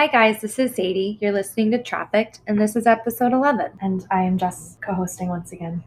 Hi, 0.00 0.06
guys, 0.06 0.40
this 0.40 0.58
is 0.58 0.74
Sadie. 0.76 1.18
You're 1.20 1.30
listening 1.30 1.70
to 1.72 1.82
Trafficked, 1.82 2.40
and 2.46 2.58
this 2.58 2.74
is 2.74 2.86
episode 2.86 3.34
11. 3.34 3.72
And 3.82 4.06
I 4.10 4.22
am 4.22 4.38
Jess 4.38 4.78
co 4.82 4.94
hosting 4.94 5.28
once 5.28 5.52
again. 5.52 5.84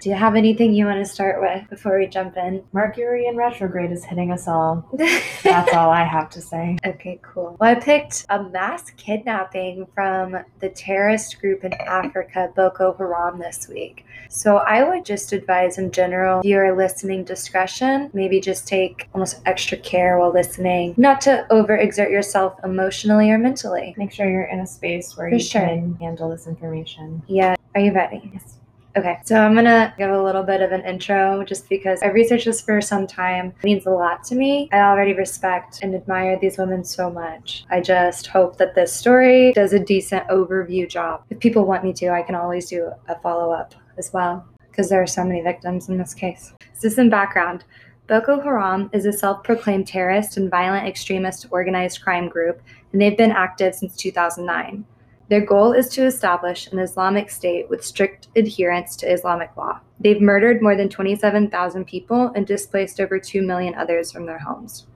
Do 0.00 0.08
you 0.08 0.14
have 0.14 0.36
anything 0.36 0.72
you 0.72 0.84
want 0.86 1.04
to 1.04 1.10
start 1.12 1.40
with 1.40 1.68
before 1.68 1.98
we 1.98 2.06
jump 2.06 2.36
in? 2.36 2.62
Mercury 2.72 3.26
in 3.26 3.36
retrograde 3.36 3.90
is 3.90 4.04
hitting 4.04 4.30
us 4.30 4.46
all. 4.46 4.88
That's 5.42 5.72
all 5.74 5.90
I 5.90 6.04
have 6.04 6.30
to 6.30 6.40
say. 6.40 6.78
Okay, 6.86 7.18
cool. 7.22 7.56
Well, 7.58 7.70
I 7.70 7.74
picked 7.74 8.24
a 8.30 8.42
mass 8.42 8.90
kidnapping 8.96 9.86
from 9.94 10.36
the 10.60 10.68
terrorist 10.68 11.40
group 11.40 11.64
in 11.64 11.72
Africa, 11.74 12.52
Boko 12.54 12.94
Haram, 12.94 13.38
this 13.40 13.68
week. 13.68 14.04
So 14.28 14.58
I 14.58 14.88
would 14.88 15.04
just 15.04 15.32
advise 15.32 15.78
in 15.78 15.90
general, 15.90 16.40
if 16.40 16.46
you 16.46 16.58
are 16.58 16.76
listening 16.76 17.24
discretion, 17.24 18.10
maybe 18.12 18.40
just 18.40 18.68
take 18.68 19.08
almost 19.14 19.40
extra 19.46 19.78
care 19.78 20.18
while 20.18 20.32
listening, 20.32 20.94
not 20.96 21.20
to 21.22 21.46
overexert 21.50 22.10
yourself 22.10 22.54
emotionally 22.62 23.30
or 23.30 23.38
mentally. 23.38 23.94
Make 23.96 24.12
sure 24.12 24.30
you're 24.30 24.44
in 24.44 24.60
a 24.60 24.66
space 24.66 25.16
where 25.16 25.28
For 25.30 25.34
you 25.34 25.40
sure. 25.40 25.62
can 25.62 25.96
handle 25.96 26.30
this 26.30 26.46
information. 26.46 27.22
Yeah, 27.26 27.56
are 27.74 27.80
you 27.80 27.92
ready? 27.92 28.30
Yes. 28.32 28.57
Okay, 28.98 29.20
so 29.24 29.36
I'm 29.36 29.54
gonna 29.54 29.94
give 29.96 30.10
a 30.10 30.20
little 30.20 30.42
bit 30.42 30.60
of 30.60 30.72
an 30.72 30.84
intro 30.84 31.44
just 31.44 31.68
because 31.68 32.02
I've 32.02 32.14
researched 32.14 32.46
this 32.46 32.60
for 32.60 32.80
some 32.80 33.06
time. 33.06 33.54
It 33.62 33.64
means 33.64 33.86
a 33.86 33.90
lot 33.90 34.24
to 34.24 34.34
me. 34.34 34.68
I 34.72 34.80
already 34.80 35.12
respect 35.12 35.78
and 35.82 35.94
admire 35.94 36.36
these 36.36 36.58
women 36.58 36.82
so 36.82 37.08
much. 37.08 37.64
I 37.70 37.80
just 37.80 38.26
hope 38.26 38.56
that 38.56 38.74
this 38.74 38.92
story 38.92 39.52
does 39.52 39.72
a 39.72 39.78
decent 39.78 40.26
overview 40.26 40.90
job. 40.90 41.22
If 41.30 41.38
people 41.38 41.64
want 41.64 41.84
me 41.84 41.92
to, 41.92 42.08
I 42.08 42.22
can 42.22 42.34
always 42.34 42.68
do 42.68 42.90
a 43.06 43.16
follow 43.20 43.52
up 43.52 43.72
as 43.98 44.12
well 44.12 44.44
because 44.68 44.88
there 44.88 45.00
are 45.00 45.06
so 45.06 45.22
many 45.22 45.42
victims 45.42 45.88
in 45.88 45.96
this 45.96 46.12
case. 46.12 46.52
So, 46.72 46.88
some 46.88 47.08
background. 47.08 47.62
Boko 48.08 48.40
Haram 48.40 48.90
is 48.92 49.06
a 49.06 49.12
self 49.12 49.44
proclaimed 49.44 49.86
terrorist 49.86 50.38
and 50.38 50.50
violent 50.50 50.88
extremist 50.88 51.46
organized 51.52 52.02
crime 52.02 52.28
group, 52.28 52.60
and 52.92 53.00
they've 53.00 53.16
been 53.16 53.30
active 53.30 53.76
since 53.76 53.96
2009. 53.96 54.84
Their 55.28 55.44
goal 55.44 55.72
is 55.72 55.88
to 55.90 56.06
establish 56.06 56.72
an 56.72 56.78
Islamic 56.78 57.28
state 57.30 57.68
with 57.68 57.84
strict 57.84 58.28
adherence 58.34 58.96
to 58.96 59.12
Islamic 59.12 59.54
law. 59.56 59.80
They've 60.00 60.20
murdered 60.20 60.62
more 60.62 60.74
than 60.74 60.88
27,000 60.88 61.84
people 61.86 62.32
and 62.34 62.46
displaced 62.46 62.98
over 62.98 63.18
2 63.18 63.42
million 63.42 63.74
others 63.74 64.10
from 64.10 64.24
their 64.24 64.38
homes. 64.38 64.86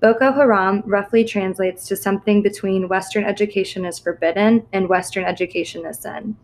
Boko 0.00 0.32
Haram 0.32 0.82
roughly 0.86 1.24
translates 1.24 1.88
to 1.88 1.96
something 1.96 2.42
between 2.42 2.88
Western 2.88 3.24
education 3.24 3.84
is 3.84 3.98
forbidden 3.98 4.66
and 4.72 4.88
Western 4.88 5.24
education 5.24 5.84
is 5.86 5.98
sin. 5.98 6.36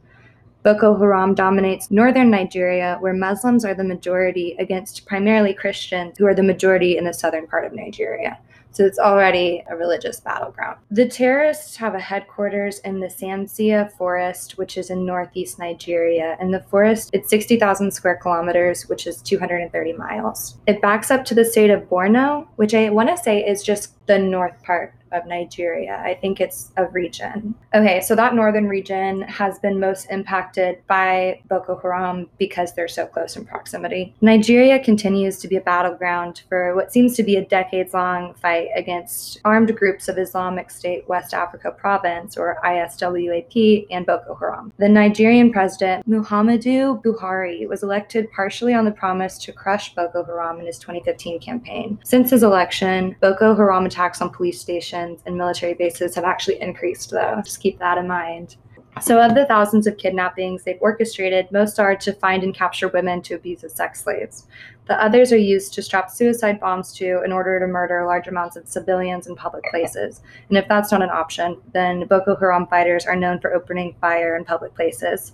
Boko 0.62 0.98
Haram 0.98 1.34
dominates 1.34 1.90
northern 1.90 2.30
Nigeria, 2.30 2.96
where 3.00 3.14
Muslims 3.14 3.64
are 3.64 3.74
the 3.74 3.84
majority 3.84 4.56
against 4.58 5.06
primarily 5.06 5.54
Christians, 5.54 6.18
who 6.18 6.26
are 6.26 6.34
the 6.34 6.42
majority 6.42 6.96
in 6.96 7.04
the 7.04 7.14
southern 7.14 7.46
part 7.46 7.64
of 7.64 7.72
Nigeria. 7.72 8.38
So 8.72 8.84
it's 8.84 8.98
already 8.98 9.62
a 9.68 9.76
religious 9.76 10.20
battleground. 10.20 10.78
The 10.90 11.08
terrorists 11.08 11.76
have 11.76 11.94
a 11.94 12.00
headquarters 12.00 12.78
in 12.80 13.00
the 13.00 13.08
Sambisa 13.08 13.92
Forest, 13.96 14.58
which 14.58 14.76
is 14.76 14.90
in 14.90 15.04
northeast 15.04 15.58
Nigeria. 15.58 16.36
And 16.40 16.54
the 16.54 16.60
forest, 16.60 17.10
it's 17.12 17.28
60,000 17.30 17.90
square 17.90 18.16
kilometers, 18.16 18.88
which 18.88 19.06
is 19.06 19.20
230 19.22 19.92
miles. 19.94 20.58
It 20.66 20.80
backs 20.80 21.10
up 21.10 21.24
to 21.26 21.34
the 21.34 21.44
state 21.44 21.70
of 21.70 21.82
Borno, 21.88 22.46
which 22.56 22.74
I 22.74 22.90
want 22.90 23.08
to 23.08 23.16
say 23.16 23.44
is 23.44 23.62
just 23.62 23.99
the 24.10 24.18
north 24.18 24.60
part 24.64 24.92
of 25.12 25.26
Nigeria. 25.26 26.00
I 26.04 26.14
think 26.14 26.40
it's 26.40 26.72
a 26.76 26.86
region. 26.86 27.54
Okay, 27.74 28.00
so 28.00 28.14
that 28.16 28.34
northern 28.34 28.68
region 28.68 29.22
has 29.22 29.58
been 29.58 29.80
most 29.80 30.06
impacted 30.10 30.78
by 30.86 31.40
Boko 31.48 31.78
Haram 31.80 32.28
because 32.38 32.74
they're 32.74 32.88
so 32.88 33.06
close 33.06 33.36
in 33.36 33.44
proximity. 33.44 34.14
Nigeria 34.20 34.78
continues 34.78 35.38
to 35.38 35.48
be 35.48 35.56
a 35.56 35.60
battleground 35.60 36.42
for 36.48 36.74
what 36.74 36.92
seems 36.92 37.14
to 37.16 37.22
be 37.22 37.36
a 37.36 37.44
decades 37.44 37.94
long 37.94 38.34
fight 38.34 38.68
against 38.74 39.40
armed 39.44 39.76
groups 39.76 40.08
of 40.08 40.18
Islamic 40.18 40.70
State 40.70 41.08
West 41.08 41.34
Africa 41.34 41.70
Province, 41.70 42.36
or 42.36 42.58
ISWAP, 42.64 43.86
and 43.90 44.06
Boko 44.06 44.34
Haram. 44.34 44.72
The 44.78 44.88
Nigerian 44.88 45.52
president, 45.52 46.08
Muhammadu 46.08 47.02
Buhari, 47.02 47.68
was 47.68 47.82
elected 47.82 48.30
partially 48.32 48.74
on 48.74 48.84
the 48.84 48.90
promise 48.90 49.38
to 49.38 49.52
crush 49.52 49.94
Boko 49.94 50.24
Haram 50.24 50.60
in 50.60 50.66
his 50.66 50.78
2015 50.78 51.40
campaign. 51.40 51.98
Since 52.04 52.30
his 52.30 52.42
election, 52.42 53.16
Boko 53.20 53.54
Haram 53.54 53.88
on 54.20 54.30
police 54.30 54.60
stations 54.60 55.20
and 55.26 55.36
military 55.36 55.74
bases 55.74 56.14
have 56.14 56.24
actually 56.24 56.60
increased, 56.60 57.10
though. 57.10 57.40
Just 57.44 57.60
keep 57.60 57.78
that 57.78 57.98
in 57.98 58.08
mind. 58.08 58.56
So, 59.00 59.20
of 59.20 59.34
the 59.34 59.46
thousands 59.46 59.86
of 59.86 59.96
kidnappings 59.96 60.64
they've 60.64 60.80
orchestrated, 60.80 61.50
most 61.52 61.78
are 61.78 61.94
to 61.96 62.12
find 62.12 62.42
and 62.42 62.54
capture 62.54 62.88
women 62.88 63.22
to 63.22 63.34
abuse 63.34 63.62
as 63.62 63.74
sex 63.74 64.02
slaves. 64.02 64.46
The 64.88 65.02
others 65.02 65.32
are 65.32 65.38
used 65.38 65.72
to 65.74 65.82
strap 65.82 66.10
suicide 66.10 66.58
bombs 66.58 66.92
to 66.94 67.22
in 67.24 67.30
order 67.30 67.60
to 67.60 67.66
murder 67.66 68.04
large 68.04 68.26
amounts 68.26 68.56
of 68.56 68.66
civilians 68.66 69.28
in 69.28 69.36
public 69.36 69.64
places. 69.70 70.20
And 70.48 70.58
if 70.58 70.66
that's 70.66 70.90
not 70.90 71.02
an 71.02 71.10
option, 71.10 71.60
then 71.72 72.06
Boko 72.08 72.34
Haram 72.34 72.66
fighters 72.66 73.06
are 73.06 73.14
known 73.14 73.38
for 73.38 73.54
opening 73.54 73.94
fire 74.00 74.36
in 74.36 74.44
public 74.44 74.74
places. 74.74 75.32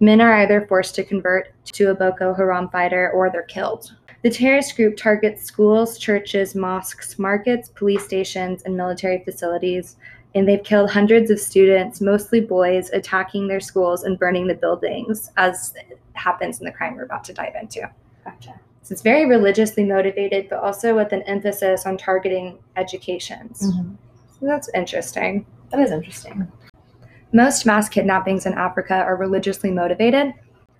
Men 0.00 0.20
are 0.20 0.34
either 0.40 0.66
forced 0.66 0.94
to 0.94 1.04
convert 1.04 1.52
to 1.72 1.90
a 1.90 1.94
Boko 1.94 2.34
Haram 2.34 2.70
fighter 2.70 3.10
or 3.10 3.30
they're 3.30 3.42
killed. 3.42 3.94
The 4.26 4.32
terrorist 4.32 4.74
group 4.74 4.96
targets 4.96 5.44
schools, 5.44 5.98
churches, 5.98 6.56
mosques, 6.56 7.16
markets, 7.16 7.68
police 7.68 8.04
stations, 8.04 8.64
and 8.64 8.76
military 8.76 9.22
facilities, 9.22 9.98
and 10.34 10.48
they've 10.48 10.64
killed 10.64 10.90
hundreds 10.90 11.30
of 11.30 11.38
students, 11.38 12.00
mostly 12.00 12.40
boys, 12.40 12.90
attacking 12.90 13.46
their 13.46 13.60
schools 13.60 14.02
and 14.02 14.18
burning 14.18 14.48
the 14.48 14.54
buildings, 14.56 15.30
as 15.36 15.74
happens 16.14 16.58
in 16.58 16.64
the 16.64 16.72
crime 16.72 16.96
we're 16.96 17.04
about 17.04 17.22
to 17.22 17.32
dive 17.32 17.54
into. 17.54 17.88
Gotcha. 18.24 18.58
So 18.82 18.94
it's 18.94 19.02
very 19.02 19.26
religiously 19.26 19.84
motivated, 19.84 20.48
but 20.50 20.58
also 20.58 20.96
with 20.96 21.12
an 21.12 21.22
emphasis 21.22 21.86
on 21.86 21.96
targeting 21.96 22.58
educations. 22.74 23.62
Mhm. 23.62 23.94
So 24.40 24.46
that's 24.46 24.68
interesting. 24.74 25.46
That 25.70 25.78
is 25.78 25.92
interesting. 25.92 26.50
Most 27.32 27.64
mass 27.64 27.88
kidnappings 27.88 28.44
in 28.44 28.54
Africa 28.54 28.94
are 28.94 29.14
religiously 29.14 29.70
motivated. 29.70 30.34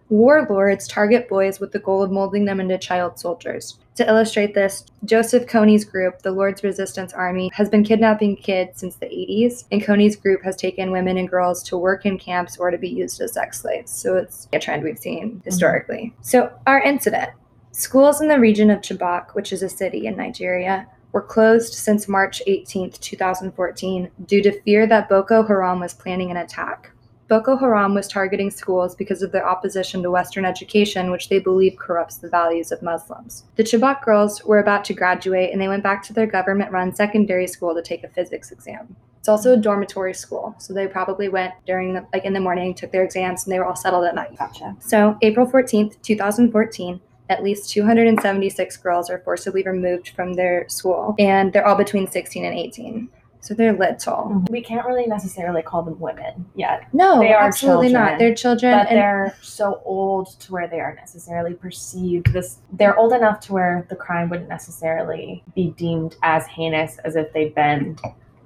Warlords 0.09 0.87
target 0.87 1.28
boys 1.28 1.59
with 1.59 1.72
the 1.72 1.78
goal 1.78 2.03
of 2.03 2.12
molding 2.12 2.44
them 2.44 2.61
into 2.61 2.78
child 2.78 3.19
soldiers. 3.19 3.78
To 3.97 4.06
illustrate 4.06 4.55
this, 4.55 4.84
Joseph 5.05 5.47
Kony's 5.47 5.84
group, 5.84 6.21
the 6.21 6.31
Lord's 6.31 6.62
Resistance 6.62 7.15
Army, 7.15 7.50
has 7.55 7.71
been 7.71 7.83
kidnapping 7.83 8.37
kids 8.37 8.81
since 8.81 8.97
the 8.97 9.06
80s, 9.06 9.65
and 9.72 9.83
Kony's 9.83 10.16
group 10.16 10.43
has 10.45 10.55
taken 10.55 10.91
women 10.91 11.16
and 11.16 11.28
girls 11.28 11.62
to 11.65 11.78
work 11.78 12.05
in 12.05 12.19
camps 12.19 12.59
or 12.59 12.71
to 12.71 12.78
be 12.78 12.89
used 12.89 13.21
as 13.21 13.33
sex 13.33 13.62
slaves. 13.62 13.91
So 13.91 14.16
it's 14.16 14.49
a 14.53 14.59
trend 14.59 14.84
we've 14.84 14.99
seen 14.99 15.31
mm-hmm. 15.31 15.41
historically. 15.45 16.15
So, 16.21 16.53
our 16.66 16.83
incident 16.83 17.31
schools 17.72 18.21
in 18.21 18.28
the 18.28 18.39
region 18.39 18.71
of 18.71 18.81
Chibok, 18.81 19.34
which 19.34 19.53
is 19.53 19.62
a 19.62 19.69
city 19.69 20.06
in 20.06 20.16
Nigeria, 20.16 20.87
were 21.12 21.22
closed 21.22 21.72
since 21.72 22.09
March 22.09 22.43
18, 22.47 22.91
2014, 22.91 24.11
due 24.27 24.43
to 24.43 24.61
fear 24.61 24.87
that 24.87 25.09
Boko 25.09 25.43
Haram 25.43 25.81
was 25.81 25.95
planning 25.95 26.31
an 26.31 26.37
attack. 26.37 26.91
Boko 27.28 27.56
Haram 27.56 27.92
was 27.92 28.06
targeting 28.06 28.50
schools 28.50 28.94
because 28.94 29.20
of 29.20 29.32
their 29.32 29.48
opposition 29.48 30.00
to 30.03 30.10
Western 30.12 30.44
education, 30.44 31.10
which 31.10 31.28
they 31.28 31.41
believe 31.41 31.76
corrupts 31.76 32.19
the 32.19 32.28
values 32.28 32.70
of 32.70 32.82
Muslims. 32.82 33.44
The 33.56 33.64
Chibok 33.64 34.04
girls 34.04 34.44
were 34.44 34.60
about 34.60 34.84
to 34.84 34.94
graduate 34.94 35.50
and 35.53 35.60
they 35.60 35.66
went 35.66 35.82
back 35.82 36.04
to 36.04 36.12
their 36.12 36.26
government 36.26 36.70
run 36.70 36.94
secondary 36.94 37.48
school 37.48 37.75
to 37.75 37.82
take 37.82 38.04
a 38.04 38.09
physics 38.09 38.53
exam. 38.53 38.94
It's 39.19 39.28
also 39.28 39.54
a 39.54 39.56
dormitory 39.56 40.15
school, 40.15 40.54
so 40.59 40.72
they 40.72 40.86
probably 40.86 41.28
went 41.28 41.53
during 41.66 41.94
the, 41.94 42.06
like 42.12 42.25
in 42.25 42.32
the 42.32 42.38
morning, 42.38 42.75
took 42.75 42.92
their 42.92 43.03
exams, 43.03 43.44
and 43.44 43.53
they 43.53 43.59
were 43.59 43.65
all 43.65 43.75
settled 43.75 44.04
at 44.04 44.15
night. 44.15 44.38
Gotcha. 44.38 44.76
So, 44.78 45.19
April 45.20 45.48
14th, 45.48 46.00
2014, 46.03 47.00
at 47.28 47.42
least 47.42 47.69
276 47.70 48.76
girls 48.76 49.10
are 49.10 49.19
forcibly 49.19 49.65
removed 49.65 50.10
from 50.10 50.34
their 50.34 50.69
school, 50.69 51.16
and 51.19 51.53
they're 51.53 51.66
all 51.66 51.75
between 51.75 52.06
16 52.06 52.44
and 52.44 52.56
18. 52.56 53.09
So 53.47 53.55
they're 53.55 53.73
little. 53.73 54.15
Mm-hmm. 54.15 54.53
We 54.53 54.61
can't 54.61 54.84
really 54.84 55.07
necessarily 55.07 55.62
call 55.62 55.83
them 55.83 56.01
women 56.01 56.47
yet, 56.57 56.89
No, 56.93 57.21
They 57.21 57.33
are 57.33 57.45
absolutely 57.47 57.93
not. 57.93 58.01
children, 58.01 58.19
They're 58.19 58.34
children, 58.34 58.73
but 58.73 58.89
and 58.89 58.99
they're 58.99 59.37
so 59.41 59.81
old 59.84 60.41
to 60.41 60.53
where 60.53 60.67
they 60.67 60.81
aren't 60.81 60.97
necessarily 60.97 61.55
perceived 61.55 62.33
this. 62.33 62.59
They're 62.73 62.97
old 62.99 63.12
enough 63.12 63.39
to 63.41 63.53
where 63.53 63.87
the 63.89 63.95
crime 63.95 64.31
wouldn't 64.31 64.48
necessarily 64.48 65.45
be 65.54 65.71
deemed 65.77 66.16
as 66.25 66.45
heinous 66.48 66.98
as 66.98 67.15
if 67.15 67.33
they've 67.33 67.54
been 67.54 67.97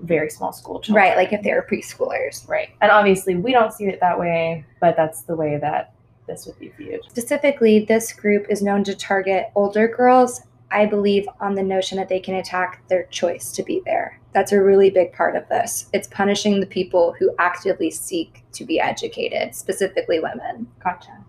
very 0.02 0.28
small 0.28 0.52
school 0.52 0.80
children. 0.80 1.02
right, 1.02 1.16
like 1.16 1.32
if 1.32 1.42
they 1.42 1.52
were 1.52 1.66
preschoolers. 1.70 2.46
Right. 2.46 2.68
And 2.82 2.90
obviously, 2.90 3.36
we 3.36 3.52
don't 3.52 3.72
see 3.72 3.86
it 3.86 4.00
that 4.00 4.18
way, 4.18 4.66
but 4.80 4.96
that's 4.96 5.22
the 5.22 5.34
way 5.34 5.56
that 5.58 5.94
this 6.26 6.44
would 6.46 6.58
be 6.58 6.68
viewed. 6.76 7.00
Specifically, 7.08 7.86
this 7.86 8.12
group 8.12 8.46
is 8.50 8.62
known 8.62 8.84
to 8.84 8.94
target 8.94 9.46
older 9.54 9.88
girls. 9.88 10.42
I 10.72 10.86
believe 10.86 11.28
on 11.40 11.54
the 11.54 11.62
notion 11.62 11.98
that 11.98 12.08
they 12.08 12.20
can 12.20 12.36
attack 12.36 12.86
their 12.88 13.04
choice 13.04 13.52
to 13.52 13.62
be 13.62 13.82
there. 13.84 14.20
That's 14.32 14.52
a 14.52 14.62
really 14.62 14.90
big 14.90 15.12
part 15.12 15.34
of 15.34 15.48
this. 15.48 15.88
It's 15.92 16.06
punishing 16.08 16.60
the 16.60 16.66
people 16.66 17.14
who 17.18 17.34
actively 17.38 17.90
seek 17.90 18.44
to 18.52 18.64
be 18.64 18.78
educated, 18.78 19.54
specifically 19.54 20.20
women. 20.20 20.68
Gotcha. 20.82 21.24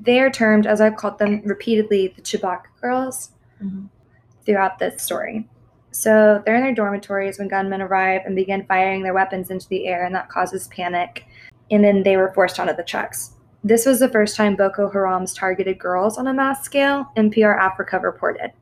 They 0.00 0.20
are 0.20 0.30
termed, 0.30 0.66
as 0.66 0.80
I've 0.80 0.96
called 0.96 1.18
them 1.18 1.42
repeatedly, 1.44 2.12
the 2.14 2.22
Chibok 2.22 2.64
girls 2.80 3.32
Mhm. 3.62 3.88
throughout 4.44 4.78
this 4.78 5.02
story. 5.02 5.48
So 5.92 6.42
they're 6.44 6.56
in 6.56 6.62
their 6.62 6.74
dormitories 6.74 7.38
when 7.38 7.48
gunmen 7.48 7.80
arrive 7.80 8.22
and 8.26 8.34
begin 8.34 8.64
firing 8.66 9.02
their 9.02 9.14
weapons 9.14 9.50
into 9.50 9.68
the 9.68 9.86
air, 9.86 10.04
and 10.04 10.14
that 10.14 10.28
causes 10.28 10.68
panic. 10.68 11.24
And 11.70 11.84
then 11.84 12.02
they 12.02 12.16
were 12.16 12.32
forced 12.32 12.58
onto 12.58 12.74
the 12.74 12.82
trucks. 12.82 13.36
This 13.64 13.86
was 13.86 14.00
the 14.00 14.08
first 14.08 14.36
time 14.36 14.56
Boko 14.56 14.90
Haram's 14.90 15.32
targeted 15.34 15.78
girls 15.78 16.18
on 16.18 16.26
a 16.26 16.34
mass 16.34 16.64
scale, 16.64 17.06
NPR 17.16 17.56
Africa 17.56 17.98
reported. 18.00 18.52